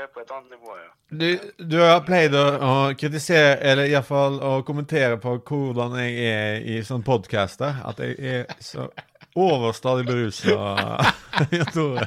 [0.00, 0.90] det er på et annet nivå, ja.
[1.10, 6.60] Du, du har pleid å, å kritisere, eller iallfall å kommentere på hvordan jeg er
[6.62, 7.80] i sånn podkaster.
[7.84, 8.86] At jeg er så
[9.34, 10.54] overstadig berusa.
[11.56, 12.06] Jan Tore.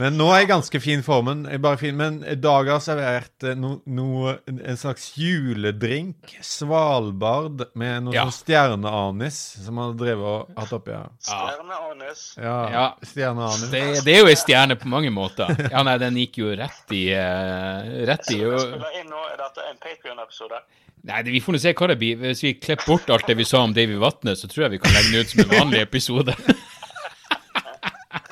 [0.00, 1.42] Men nå er jeg ganske fin formen.
[1.60, 6.32] Bare fin, Men Dag har servert no, no, en slags juledrink.
[6.40, 8.24] Svalbard med noe Ja.
[8.24, 11.10] sånn stjerneanis som han har drevet og hatt oppi her.
[11.20, 12.22] Stjerneanis.
[12.40, 12.86] Ja, Ja.
[13.04, 13.68] stjerneanis.
[13.70, 15.52] Det, det er jo ei stjerne på mange måter.
[15.72, 18.56] Ja, nei, den gikk jo rett i uh, Rett i ø-
[18.98, 20.62] inn nå, er dette en Patreon-episode?
[21.04, 22.16] Nei, det, vi får nå se hva det blir.
[22.20, 24.82] Hvis vi klipper bort alt det vi sa om Davy Vatne, så tror jeg vi
[24.84, 26.36] kan legge den ut som en vanlig episode.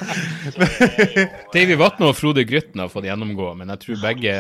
[1.55, 4.37] Davy Vatne og Frode Grytten har fått gjennomgå, men jeg tror begge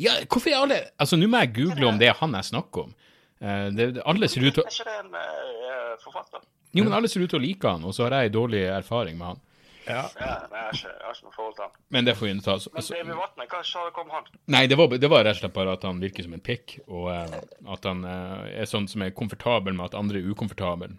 [0.00, 2.88] Ja, hvorfor er alle Altså, nå må jeg google om det er han jeg snakker
[2.88, 2.94] om.
[3.40, 6.42] Eh, det, det- alle ser ut til å Er ikke det en eh, forfatter?
[6.72, 9.16] Jo, men alle ser ut til å like han, og så har jeg dårlig erfaring
[9.18, 9.40] med han.
[9.88, 10.04] Ja.
[10.20, 11.72] Ja, nei, jeg har ikke, jeg har ikke noe forhold til han.
[11.96, 12.54] Men det får vi unnta.
[12.60, 12.70] ta.
[12.76, 14.28] Men så, Davy Vatne, hva sa det kom han?
[14.54, 16.76] nei, det var, det var rett og slett bare at han virker som en pikk,
[16.86, 17.40] og uh,
[17.74, 20.92] at han uh, er sånn som er komfortabel med at andre er ukomfortable.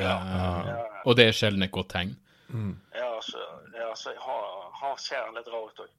[0.00, 0.16] ja.
[1.04, 2.16] og det er sjelden et godt tegn.
[2.94, 3.42] Ja, altså,
[3.74, 4.48] ja, altså har,
[4.80, 5.92] har ser han litt rar ut òg.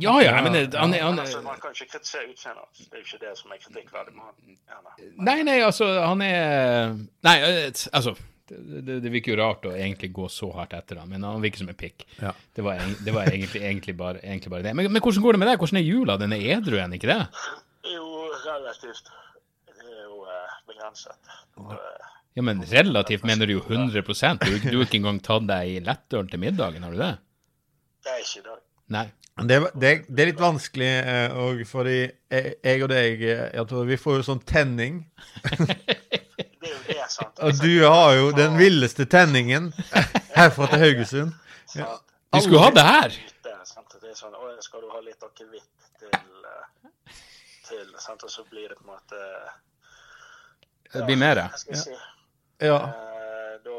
[0.00, 2.84] Ja, ja, men det, han, han, Altså, man kan ikke kritisere utseendet hans.
[2.86, 4.58] Det er jo ikke det som er kritikkverdig med han.
[4.70, 5.08] Ja, nei.
[5.28, 6.94] Nei, nei, altså, han er
[7.26, 8.14] Nei, eh, altså
[8.50, 11.42] det, det, det virker jo rart å egentlig gå så hardt etter han, men han
[11.42, 12.06] virker som en pikk.
[12.20, 12.32] Ja.
[12.56, 14.74] Det var, det var egentlig, egentlig, bare, egentlig bare det.
[14.78, 15.60] Men, men hvordan går det med deg?
[15.62, 16.16] Hvordan er jula?
[16.20, 17.20] Den er edru igjen, ikke det?
[17.90, 18.06] Jo,
[18.46, 19.12] relativt.
[19.70, 21.30] Det er jo eh, begrenset.
[21.60, 26.28] Eh, Ja, men relativt mener du jo 100 Du, har ikke engang tatt deg lettøl
[26.30, 27.14] til middagen, har du det?
[28.04, 28.60] det er ikke i dag.
[28.90, 29.06] Nei.
[29.40, 33.68] Det, det, det er litt vanskelig eh, og fordi jeg, jeg og deg eh, jeg
[33.70, 34.98] tror Vi får jo sånn tenning.
[36.60, 37.40] Det er jo det, sant.
[37.40, 39.70] Og du har jo den villeste tenningen
[40.36, 41.32] herfra til Haugesund.
[41.78, 41.94] Ja.
[42.34, 43.16] Vi skulle ha det her!
[43.16, 43.30] Er
[44.10, 47.10] det er sånn, å, skal du ha litt akevitt til, eh,
[47.70, 48.26] til sant?
[48.26, 49.20] Og så blir det på en måte
[50.92, 51.44] Det blir mer.
[51.46, 51.48] ja.
[51.56, 51.98] skal jeg si?
[52.60, 52.76] Ja.
[52.88, 53.76] Eh, da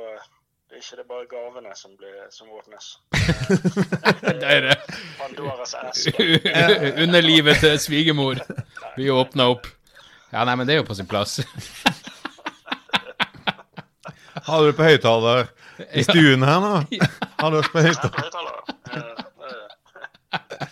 [0.72, 2.86] det er ikke det bare gavene som, blir, som åpnes.
[4.42, 4.78] Det er det.
[5.20, 6.14] Pandoras eske.
[7.04, 8.36] Underlivet til svigermor.
[8.96, 9.68] blir åpna opp.
[10.32, 11.40] Ja, nei, men det er jo på sin plass.
[14.48, 15.46] Har du det på høyttaler
[15.94, 16.72] i stuen her nå?
[17.42, 18.56] Har du oss på høyttaler?
[18.96, 19.02] Eh,
[20.40, 20.68] eh,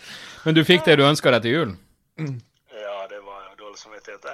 [0.45, 1.71] Men du fikk det du ønska deg til jul?
[2.71, 4.33] Ja, det var jo dårlig samvittighet, det.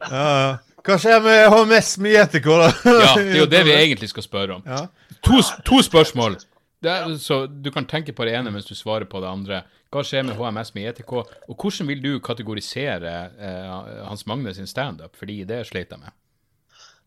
[0.00, 0.58] Ja.
[0.80, 2.62] Hva skjer med HMS med gjetekål?
[2.86, 4.62] Ja, det er jo det vi egentlig skal spørre om.
[4.64, 4.86] Ja.
[5.26, 6.38] To, to spørsmål.
[6.80, 9.60] Det er, så du kan tenke på det ene mens du svarer på det andre.
[9.92, 14.70] Hva skjer med HMS med ETK, og hvordan vil du kategorisere eh, Hans Magne sin
[14.70, 15.18] standup?
[15.18, 16.16] Fordi det sliter jeg med.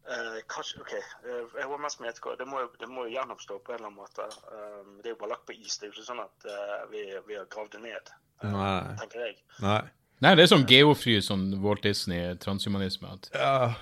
[0.04, 0.94] Uh, kanskje, ok.
[1.24, 2.28] uh, HMS med ETK.
[2.38, 4.28] Det må, det må jo gjenoppstå på en eller annen måte.
[4.52, 5.78] Um, det er jo bare lagt på is.
[5.80, 8.12] Det er jo ikke sånn at uh, vi, vi har gravd det ned,
[8.44, 8.98] eh, Nei.
[9.00, 9.38] tenker jeg.
[9.64, 9.80] Nei.
[10.24, 13.12] Nei, det er sånn geofry, sånn Walt Disney-transhumanisme.
[13.18, 13.74] at Ja.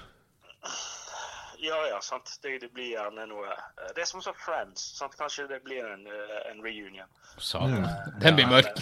[1.61, 2.25] Ja, ja, sant.
[2.41, 4.81] Det, det blir gjerne noe eh, Det er som så Friends.
[4.97, 5.13] Sant?
[5.19, 7.05] Kanskje det blir en, eh, en reunion.
[7.37, 7.85] Satan.
[8.23, 8.81] Den blir mørk.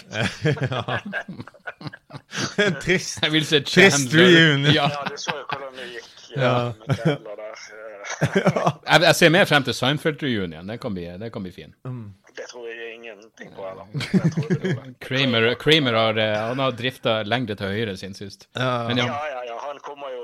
[2.84, 3.20] Trist.
[3.22, 4.64] Jeg vil se Trist reunion.
[4.72, 4.88] Ja.
[4.94, 6.08] Ja, det så jo hvordan det gikk
[6.38, 6.40] Ja.
[6.40, 6.72] ja.
[7.20, 7.52] med der.
[7.52, 8.72] eh.
[8.92, 10.68] Jeg, jeg ser mer frem til Seinfeld-reunion.
[10.72, 11.74] Den kan bli, den kan bli fin.
[12.40, 13.86] Det tror jeg ingenting på heller.
[13.92, 18.48] Det blir- Kramer, Kramer har, eh, han har drifta lengre til høyre siden sist.
[18.56, 18.86] Ja.
[18.88, 19.56] Men ja, Ja, ja, ja.
[19.60, 20.22] Han kommer jo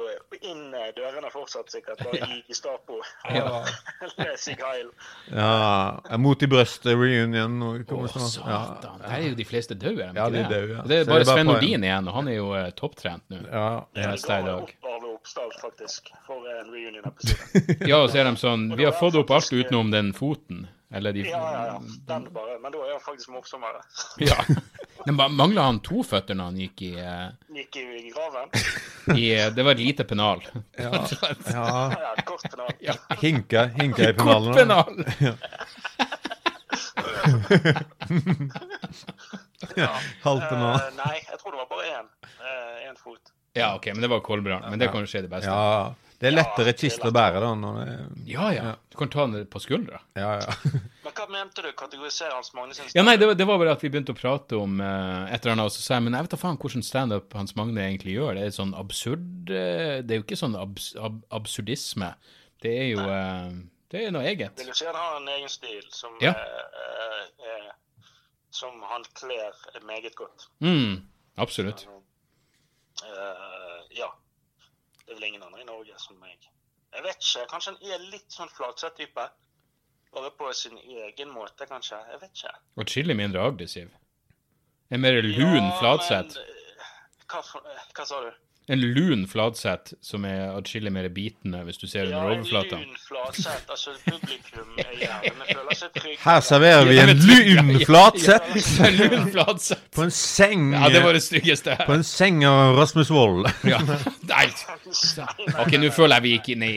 [0.48, 2.98] inn eh, dørene fortsatt, sikkert, bare i Gestapo.
[3.30, 3.60] Ja.
[4.42, 4.88] Sig Heil.
[5.30, 6.16] ja.
[6.18, 7.84] Mot i brøstet-reunion.
[7.86, 8.16] kommer Å.
[8.16, 8.30] Ja.
[8.32, 9.00] satan.
[9.04, 10.44] Der er jo de fleste døde, Ja, de det?
[10.46, 10.82] er døde, ja.
[10.88, 13.42] Det er bare det er Sven Nordin igjen, og han er jo uh, topptrent nå.
[13.52, 13.66] Ja.
[13.96, 17.86] Ja, sterk ga opp Arve Oppsdal, faktisk, for en reunion-episode.
[17.90, 20.66] Ja, og så er de sånn Vi har fått opp alt utenom den foten.
[20.90, 21.80] Eller de Ja, ja, ja.
[22.06, 22.58] Den bare.
[22.62, 23.82] Men da er han faktisk morsommere.
[24.28, 24.36] Ja.
[25.06, 27.28] Men mangla han to føtter når han gikk i, uh...
[27.54, 28.48] Gikk i graven.
[29.14, 30.42] i eh, Det var et lite pennal.
[30.78, 30.90] Ja.
[30.94, 31.90] Ja, ja.
[32.00, 32.72] ja, kort penal.
[32.80, 32.94] Ja.
[33.20, 34.96] Hinka, hinka i Kort penalen.
[34.96, 35.12] da.
[35.12, 35.38] pennal!
[40.26, 40.70] Halvt nå.
[40.70, 42.06] Uh, nei, jeg tror det var bare én.
[42.88, 43.32] Én fot.
[43.56, 44.64] Ja, OK, men det var Kolbrand.
[44.70, 45.50] Men det kan jo skje det beste.
[45.50, 47.50] Ja, det er lettere kiste å bære da.
[47.60, 47.96] Når det,
[48.32, 48.70] Ja, ja.
[48.90, 50.00] Du kan ta den på skuldra.
[50.16, 50.54] ja, ja.
[51.06, 51.68] Men hva mente du?
[51.76, 54.18] Kategorisere Hans Magne sin Ja, nei, det var, det var bare at vi begynte å
[54.18, 56.58] prate om uh, et eller annet, og så sa jeg men jeg vet da faen
[56.60, 58.34] hvordan standup Hans Magne egentlig gjør.
[58.40, 62.10] Det er sånn absurd uh, Det er jo ikke sånn abs, ab, absurdisme.
[62.64, 63.52] Det er jo uh,
[63.92, 64.56] Det er noe eget.
[64.58, 66.32] Vil du si han har en egen stil som, Ja.
[66.32, 68.14] eh, eh, eh,
[68.50, 69.52] som han kler
[69.86, 70.48] meget godt?
[70.64, 71.04] Mm,
[71.38, 71.86] absolutt.
[73.04, 74.08] Eh, ja.
[75.06, 76.48] Det er vel ingen andre i Norge som meg.
[76.94, 77.44] Jeg vet ikke.
[77.50, 79.28] Kanskje han er litt sånn Flatseth-type.
[80.16, 81.98] Bare på sin egen måte, kanskje.
[82.10, 82.54] Jeg vet ikke.
[82.82, 83.90] Atskillig mindre aggressiv.
[84.90, 86.38] En mer lun Ja, Flatseth?
[86.38, 86.52] eh,
[87.26, 88.30] Hva, eh, hva sa du?
[88.68, 92.80] En lun flatsett som er atskillig mer bitende, hvis du ser Ja, under en overflata.
[92.80, 93.68] lun flatsett.
[93.70, 96.18] Altså, publikum er gjerne føler seg trygge.
[96.24, 98.48] Her serverer vi en lun flatsett!
[98.56, 99.30] ja, ja, En lun
[99.94, 101.76] på en seng Ja, det var det styggeste.
[101.86, 103.46] På en seng av Rasmus Wold.
[103.70, 103.78] Ja.
[104.32, 104.48] Nei.
[105.62, 106.74] OK, nå føler jeg vi gikk inn i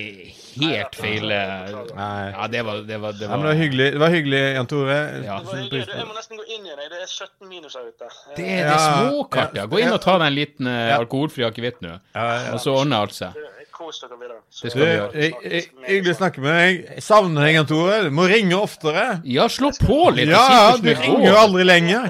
[0.61, 3.87] helt feil eh, Ja, det var Det var, det Ja, men det var, var hyggelig,
[3.95, 4.97] det var hyggelig Jan Tore.
[5.25, 5.37] Ja.
[5.39, 5.85] Det var hyggelig.
[5.95, 6.85] Jeg må nesten gå inn i deg.
[6.93, 8.11] Det er 17 minus her ute.
[8.37, 9.65] det er det småkart, ja.
[9.71, 12.53] Gå inn og ta deg en liten eh, alkoholfri akevitt nå, Ja, ja.
[12.53, 13.37] og så ordner alt seg.
[13.79, 14.37] Eh, Kos dere videre.
[14.49, 15.13] Så- Det Du, skal vi gjøre.
[15.13, 16.85] jeg- jeg- Hyggelig å snakke med deg.
[16.95, 18.03] Jeg savner deg, Tore.
[18.03, 19.21] Du må ringe oftere.
[19.23, 20.27] Ja, slå på litt.
[20.29, 22.09] Ja, du ringer jo aldri lenger.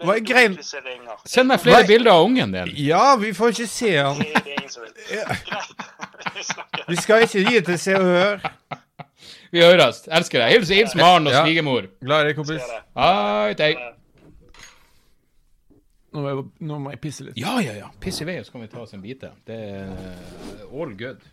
[0.00, 0.58] Hva er greien?
[1.26, 2.72] Send meg flere bilder av ungen din.
[2.76, 4.16] Ja, vi får ikke se han.
[6.88, 8.40] Vi skal ikke gi til Se og Hør.
[9.52, 10.08] Vi høres.
[10.08, 10.52] Elsker deg.
[10.56, 11.86] Hils, hils Maren og svigermor.
[12.02, 12.62] Glad i deg, kompis.
[12.96, 13.60] Ha det.
[13.60, 13.92] Hei, hei.
[16.12, 17.38] Nå må jeg, nå må jeg pisse litt.
[17.40, 17.88] Ja, ja, ja.
[18.02, 19.30] Piss i vei, og så kan vi ta oss en bite.
[19.48, 19.92] Det er
[20.68, 21.24] all good.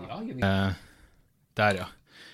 [0.00, 0.48] Ja, ja.
[0.48, 0.72] Eh,
[1.60, 1.86] der, ja.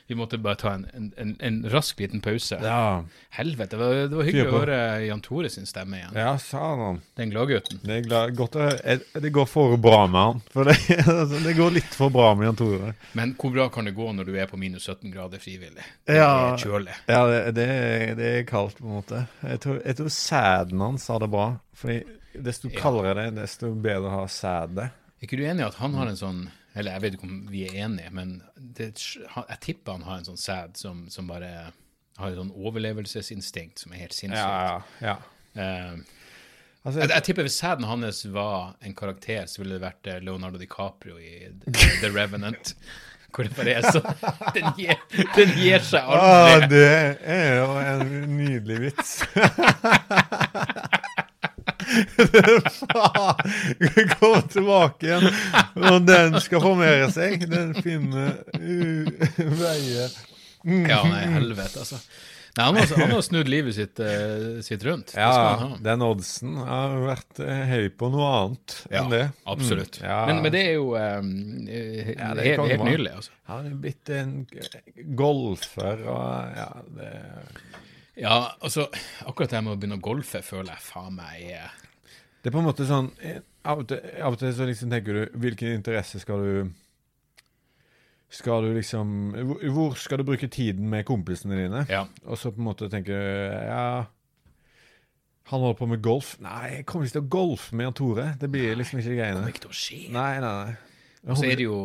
[0.09, 0.85] Vi måtte bare ta en,
[1.17, 2.59] en, en, rask liten pause.
[2.63, 3.05] Ja,
[3.35, 4.77] Helvete, det var, det var hyggelig å høre
[5.07, 6.15] Jan Tore sin stemme igjen.
[6.15, 7.01] ja sa han.
[7.19, 7.81] Den gladgutten.
[7.83, 9.01] Det.
[9.21, 10.43] Det går for bra med han.
[10.55, 10.77] For det,
[11.11, 12.93] altså, det går litt for bra med Jan Tore.
[13.19, 15.83] Men hvor bra kan det gå når du er på minus 17 grader frivillig?
[16.07, 16.31] Det Ja.
[16.55, 16.95] er kjølig.
[17.11, 19.25] Ja, det, det, er- det kaldt, på en måte.
[19.43, 21.49] Jeg tror, jeg tror sæden hans har det bra.
[21.77, 21.99] Fordi
[22.47, 24.87] desto kaldere det er, desto bedre har sædet.
[25.19, 26.41] Er ikke du enig i at han har en sånn
[26.77, 30.29] Eller jeg vet ikke om vi er enige, men det, jeg tipper han har en
[30.29, 31.71] sånn sæd som, som bare
[32.17, 34.45] har et sånn overlevelsesinstinkt som er helt sinnssykt.
[34.45, 35.17] Ja, ja.
[35.57, 36.05] Eh,
[36.87, 40.21] Altså, jeg, jeg tipper hvis sæden hans var en karakter, så ville det vært eh,
[40.23, 42.77] Leonardo DiCaprio i The, The Revenant.
[43.37, 44.01] Hvor det bare er så
[44.55, 44.95] Den gir,
[45.35, 46.69] den gir seg ah, aldri.
[46.71, 49.11] det er jo en nydelig vits.
[52.93, 53.57] Faen!
[54.17, 55.29] Kom tilbake igjen
[55.81, 57.45] når den skal formere seg.
[57.51, 59.29] Den finner uh,
[59.61, 60.17] veier.
[60.67, 62.01] Ja, nei, helvete, altså.
[62.57, 65.13] Nei, han, har, han har snudd livet sitt, uh, sitt rundt.
[65.13, 69.25] Ja, den oddsen har vært uh, høy på noe annet Ja, enn det.
[69.45, 69.99] absolutt.
[70.01, 70.21] Mm, ja.
[70.31, 71.33] Men, men det er jo um,
[71.69, 73.37] Ja, det helt, helt nydelig, altså.
[73.53, 74.33] Han er blitt en
[75.21, 77.11] golfer og ja, det
[78.25, 78.89] Ja, altså,
[79.29, 81.77] akkurat det med å begynne å golfe føler jeg faen meg er
[82.47, 84.93] Det er på en måte sånn eh, Av og til, av og til så liksom
[84.93, 86.69] tenker du Hvilken interesse skal du
[88.31, 89.09] Skal du liksom
[89.75, 91.83] hvor, skal du bruke tiden med kompisene dine?
[91.91, 92.05] Ja.
[92.27, 93.89] Og så på en måte tenker du Ja
[95.51, 96.33] Han holder på med golf.
[96.43, 98.25] Nei, jeg kommer ikke til å golfe med Jan Tore.
[98.41, 99.37] Det blir liksom ikke Det greiene.
[99.43, 100.01] kommer ikke til å skje.
[100.11, 100.73] Nei, nei, nei.
[101.31, 101.77] Og så er det jo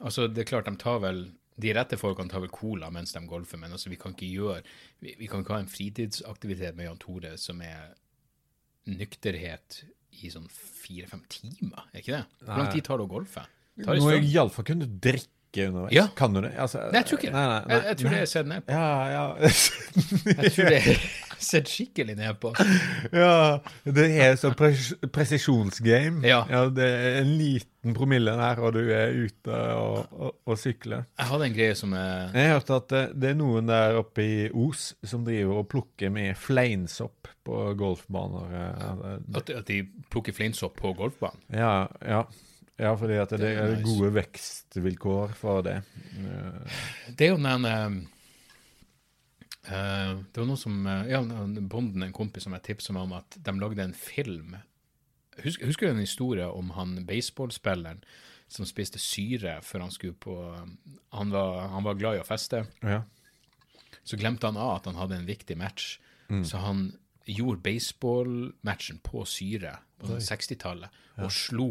[0.00, 1.22] Altså, det er klart, de tar vel
[1.60, 4.62] De rette folkene tar vel cola mens de golfer, men altså, vi kan ikke gjøre
[5.00, 7.94] Vi, vi kan ikke ha en fritidsaktivitet med Jan Tore som er
[8.86, 9.82] nykterhet
[10.22, 12.24] i sånn fire-fem timer, er ikke det?
[12.46, 13.44] Hvor lang tid tar det å golfe?
[13.82, 15.32] Tar det Må jeg iallfall kunne drikke
[15.66, 15.92] underveis.
[15.94, 16.06] Ja.
[16.16, 16.52] Kan du det?
[16.58, 17.36] Altså, Nei, jeg tror ikke det.
[17.36, 18.72] Nei, nei, Jeg, jeg tror det er sett ned på.
[18.72, 19.24] Ja, ja.
[20.42, 21.06] Jeg tror det er
[21.46, 22.52] sett skikkelig ned på.
[23.12, 23.32] ja.
[23.84, 26.24] Det er så pres presisjonsgame.
[26.26, 26.42] Ja.
[26.74, 31.04] Det er en liten promille der, og du er ute og, og, og sykler.
[31.20, 34.00] Jeg hadde en greie som er Jeg har hørt at det, det er noen der
[34.00, 38.50] oppe i Os som driver og plukker med fleinsopp på golfbaner.
[38.58, 41.38] eh, at, at de plukker fleinsopp på golfbanen.
[41.54, 42.24] Ja, ja.
[42.76, 45.78] Ja, fordi det, Det er gode vekstvilkår for det.
[47.16, 47.88] Det er jo den eh,
[49.64, 53.38] Det var noen som eh, Ja, Bonden, en kompis som jeg tipsa meg om, at
[53.40, 54.58] de lagde en film
[55.42, 58.04] Husker, husker du en historie om han baseballspilleren
[58.48, 60.36] som spiste syre før han skulle på
[61.12, 62.62] Han var, han var glad i å feste.
[62.80, 63.02] Ja.
[64.06, 65.98] Så glemte han av at han hadde en viktig match.
[66.46, 66.92] Så han
[67.26, 71.68] gjorde baseballmatchen på syre på sånn 60-tallet og slo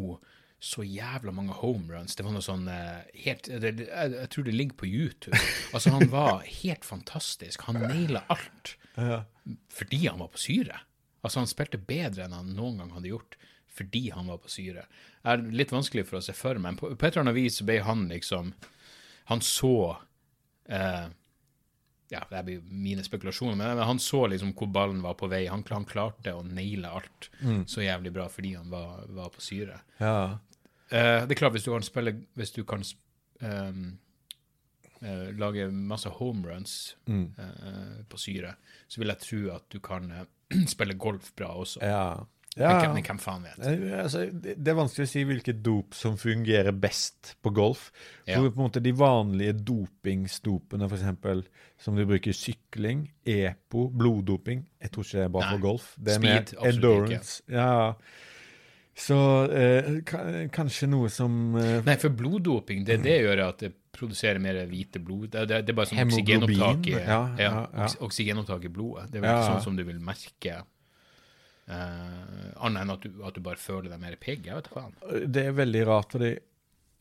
[0.59, 2.15] så jævla mange homeruns.
[2.17, 5.37] Det var noe sånn eh, helt det, jeg, jeg tror det ligger på YouTube.
[5.75, 7.67] Altså, han var helt fantastisk.
[7.67, 8.77] Han naila alt.
[8.95, 9.25] Ja.
[9.69, 10.79] fordi han var på syre.
[11.19, 13.37] Altså, han spilte bedre enn han noen gang hadde gjort
[13.75, 14.85] fordi han var på syre.
[15.19, 17.35] Det er litt vanskelig for å se for meg, men på, på et eller annet
[17.35, 18.53] vis ble han liksom
[19.27, 19.97] Han så
[20.69, 21.07] eh,
[22.13, 25.45] Ja, det blir mine spekulasjoner, men han så liksom hvor ballen var på vei.
[25.49, 27.29] Han, han klarte å naile alt
[27.65, 29.79] så jævlig bra fordi han var, var på syre.
[29.97, 30.37] Ja.
[30.91, 32.83] Uh, det er klart, hvis du kan spille Hvis du kan
[33.41, 33.97] ehm,
[35.01, 37.33] eh, lage masse homeruns Mm.
[37.39, 38.53] uh, på syre,
[38.87, 40.11] så vil jeg tro at du kan
[40.75, 41.81] spille golf bra også.
[41.81, 42.25] Ja.
[42.55, 42.69] Ja.
[42.79, 43.57] hvem, men hvem faen vet?
[43.99, 47.89] Altså, det er vanskelig å si hvilket dop som fungerer best på golf.
[48.23, 48.37] Ja.
[48.37, 51.49] For på en måte De vanlige dopingsdopene, f.eks.
[51.83, 55.89] som du bruker i sykling, EPO, bloddoping Jeg tror ikke det er bra for golf.
[55.99, 57.57] Det er Speed, mer absolutt Ikke.
[57.57, 57.73] Ja.
[58.95, 59.17] Så
[59.51, 59.89] eh,
[60.55, 65.01] kanskje noe som eh, Nei, for bloddoping, det, det gjør at det produserer mer hvite
[65.03, 65.27] blod.
[65.33, 67.83] Det, det, det er bare sånn oksygenopptak i, ja, ja, ja.
[67.83, 69.09] oks- oksygenopptak i blodet.
[69.11, 70.61] Det er vel ikke sånn som du vil merke
[71.69, 74.49] eh, annet enn at du, at du bare føler deg mer pigg.
[74.49, 74.95] Jeg vet faen.
[75.25, 76.33] Det er veldig rart, fordi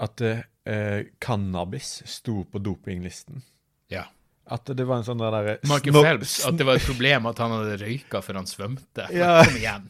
[0.05, 3.45] at uh, cannabis sto på dopinglisten.
[3.93, 4.09] Ja.
[4.45, 7.55] At det var en sånn der Michael Phelps, at det var et problem at han
[7.55, 9.07] hadde røyka før han svømte.
[9.15, 9.39] Ja.
[9.41, 9.87] Kom igjen.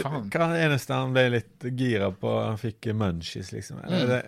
[0.00, 0.30] Faen.
[0.32, 2.32] Hva det eneste han ble litt gira på?
[2.40, 3.84] Han fikk munchies, liksom.
[3.84, 4.08] Mm.
[4.10, 4.22] det,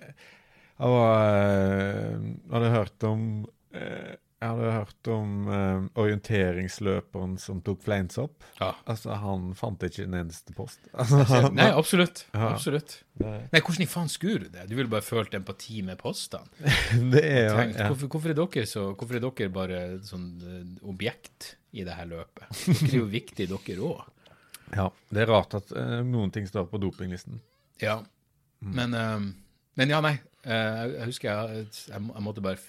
[0.79, 2.21] han var, eh,
[2.53, 3.23] hadde hørt om
[3.75, 8.45] eh, Jeg hadde hørt om eh, orienteringsløperen som tok fleinsopp.
[8.61, 8.69] Ja.
[8.87, 10.79] Altså, han fant ikke en eneste post.
[10.95, 12.23] Altså, han, Nei, absolutt.
[12.31, 12.53] Ja.
[12.53, 12.95] Absolutt.
[13.19, 14.69] Nei, hvordan i faen skulle du det?
[14.71, 16.47] Du ville bare følt empati med postene.
[17.15, 17.89] det er jo Tenkt, ja.
[17.91, 20.63] hvorfor, hvorfor, er dere så, hvorfor er dere bare sånn eh,
[20.95, 22.47] objekt i det her løpet?
[22.69, 24.07] Dere er jo viktige, dere òg.
[24.77, 24.87] ja.
[25.11, 27.43] Det er rart at eh, noen ting står på dopinglisten.
[27.83, 27.99] Ja.
[28.63, 29.19] Men, eh,
[29.83, 30.15] men ja, nei.
[30.47, 32.63] eh, jeg, husker jeg, jeg, jeg måtte bare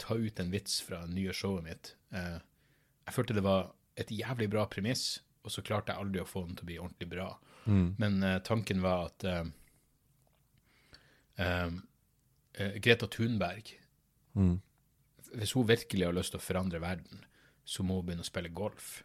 [0.00, 1.94] ta ut en vits fra det nye showet mitt.
[2.14, 2.38] Eh,
[3.04, 6.46] jeg følte det var et jævlig bra premiss, og så klarte jeg aldri å få
[6.46, 7.28] den til å bli ordentlig bra.
[8.00, 9.24] Men eh, tanken var at
[11.40, 11.72] eh,
[12.84, 13.72] Greta Thunberg
[14.34, 14.60] Mm.
[15.34, 17.24] Hvis hun virkelig har lyst til å forandre verden,
[17.64, 19.02] så må hun begynne å spille golf.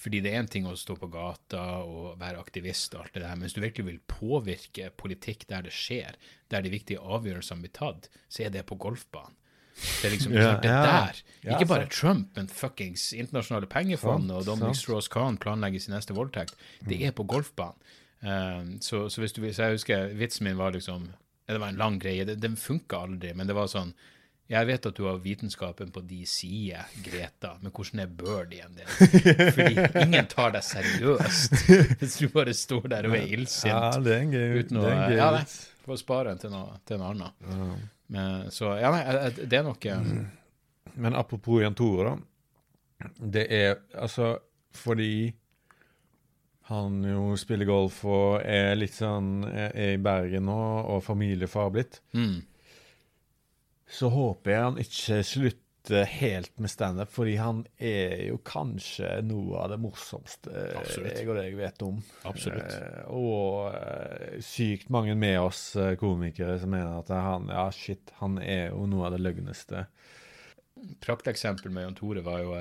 [0.00, 3.24] Fordi det er en ting å stå på gata og være aktivist og alt det
[3.24, 6.16] der, men hvis du virkelig vil påvirke politikk der det skjer,
[6.52, 9.36] der de viktige avgjørelsene blir tatt, så er det på golfbanen.
[9.80, 10.82] Det er liksom Ja, det er ja.
[11.06, 11.20] der.
[11.44, 11.94] Ja, Ikke bare sant.
[11.96, 14.76] Trump, men fuckings internasjonale pengefond Sant, og Dominic.
[14.82, 16.54] Strauss-Kahn planlegger sin neste voldtekt.
[16.86, 17.76] Det er på golfbanen.
[18.20, 21.06] Um, så, så hvis du vil, så jeg husker vitsen min var liksom
[21.48, 22.24] Det var en lang greie.
[22.28, 23.94] Den, den funka aldri, men det var sånn
[24.50, 28.90] Jeg vet at du har vitenskapen på de sider, Greta, men hvordan er birdien din?
[29.56, 31.56] Fordi ingen tar deg seriøst
[32.02, 34.04] hvis du bare står der og er Ja, illsint.
[34.04, 35.44] det er en gøy, Uten å det er en gøy Ja, nei.
[35.86, 37.88] for å spare den til noe, til noe annet.
[38.10, 39.04] Men, så ja, nei,
[39.38, 40.24] det er nok mm.
[41.00, 43.10] Men apropos Jan Tore, da.
[43.20, 44.34] Det er altså
[44.76, 45.30] fordi
[46.70, 50.58] han jo spiller golf og er litt sånn er i Bergen nå,
[50.92, 52.36] og familiefar blitt, mm,
[53.90, 59.62] så håper jeg han ikke slutter helt med standup, fordi han er jo kanskje noe
[59.62, 61.14] av det morsomste Absolutt.
[61.16, 62.02] jeg og deg vet om.
[62.28, 62.74] Absolutt.
[62.74, 68.12] Eh, og eh, sykt mange med oss eh, komikere som mener at han ja, shit,
[68.20, 69.86] han er jo noe av det løgneste.
[71.00, 72.54] Prakteksempel med Jan Tore var jo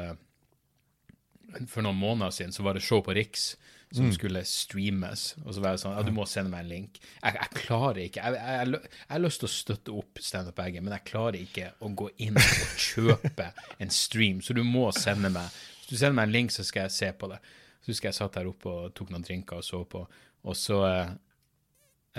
[1.72, 3.54] For noen måneder siden så var det show på Riks
[3.92, 4.14] som Mm.
[4.14, 5.36] skulle streames.
[5.46, 7.00] Og så var jeg sånn Ja, du må sende meg en link.
[7.24, 10.84] Jeg, jeg klarer ikke jeg, jeg, jeg, har lyst til å støtte opp Standup Egget,
[10.84, 13.48] men jeg klarer ikke å gå inn og kjøpe
[13.80, 16.86] en stream, så du må sende meg Hvis du sender meg en link, så skal
[16.86, 17.40] jeg se på det.
[17.82, 20.04] Så husker jeg satt der oppe og tok noen drinker og så på,
[20.46, 21.10] og så eh,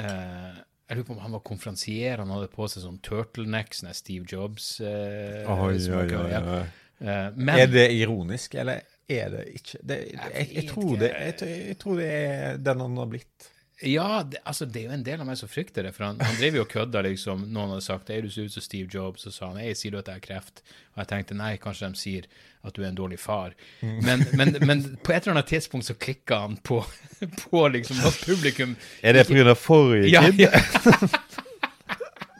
[0.02, 0.58] eh,
[0.90, 3.98] Jeg lurer på om han var konferansier, han hadde på seg sånn turtleneck, sånn er
[3.98, 6.40] Steve Jobs eh, Oi, oi, oi, ja.
[6.58, 6.64] oi.
[7.00, 9.78] Eh, men Er det ironisk, eller er det ikke?
[9.82, 13.50] Det, jeg, jeg, jeg, tror det, jeg, tror- det er den han har blitt.
[13.80, 15.94] Ja, det, altså, det er jo en del av meg som frykter det.
[15.96, 17.46] For han, han driver jo og kødder, liksom.
[17.48, 19.94] Noen hadde sagt er du ser ut som Steve Jobs, og sa han ei, sier
[19.94, 20.60] du at jeg har kreft?
[20.92, 22.28] Og jeg tenkte nei, kanskje de sier
[22.60, 23.54] at du er en dårlig far.
[23.80, 26.82] Men, men, men på et eller annet tidspunkt så klikka han på,
[27.46, 29.54] på liksom at publikum Er det pga.
[29.56, 30.52] forrige Ja, ja.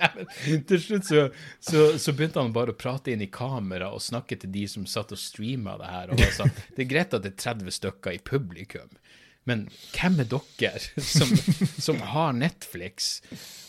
[0.01, 1.26] Nei, Til slutt så,
[1.62, 4.86] så, så begynte han bare å prate inn i kamera og snakke til de som
[4.88, 6.14] satt og streama det her.
[6.14, 8.90] Og sånn, det er greit at det er 30 stykker i publikum,
[9.48, 11.30] men hvem er dere som,
[11.80, 13.18] som har Netflix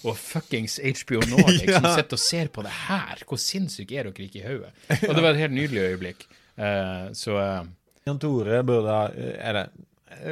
[0.03, 3.23] og fuckings HBO Nordic som sitter og ser på det her?
[3.27, 4.73] Hvor sinnssyke er dere ikke i hodet?
[5.07, 6.27] Og det var et helt nydelig øyeblikk.
[6.59, 7.69] Uh, så uh,
[8.05, 9.63] Jan Tore burde ha Er det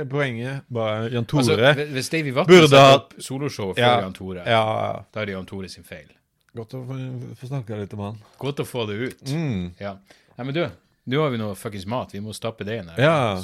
[0.10, 4.00] Poenget bare Jan Tore altså, hvis Davy Vatne burde setter ha- opp soloshow før Ja.
[4.02, 6.08] Jan Tore, Ja, da er det Jan Tore sin feil.
[6.56, 8.18] godt å få, snakka litt om han.
[8.40, 9.24] Godt å få det ut.
[9.32, 9.74] Mm.
[9.80, 9.96] Ja.
[10.38, 10.64] Nei, men du,
[11.10, 12.12] Nå har vi noe fuckings mat.
[12.14, 13.00] Vi må stappe det inn her.
[13.02, 13.44] Ja.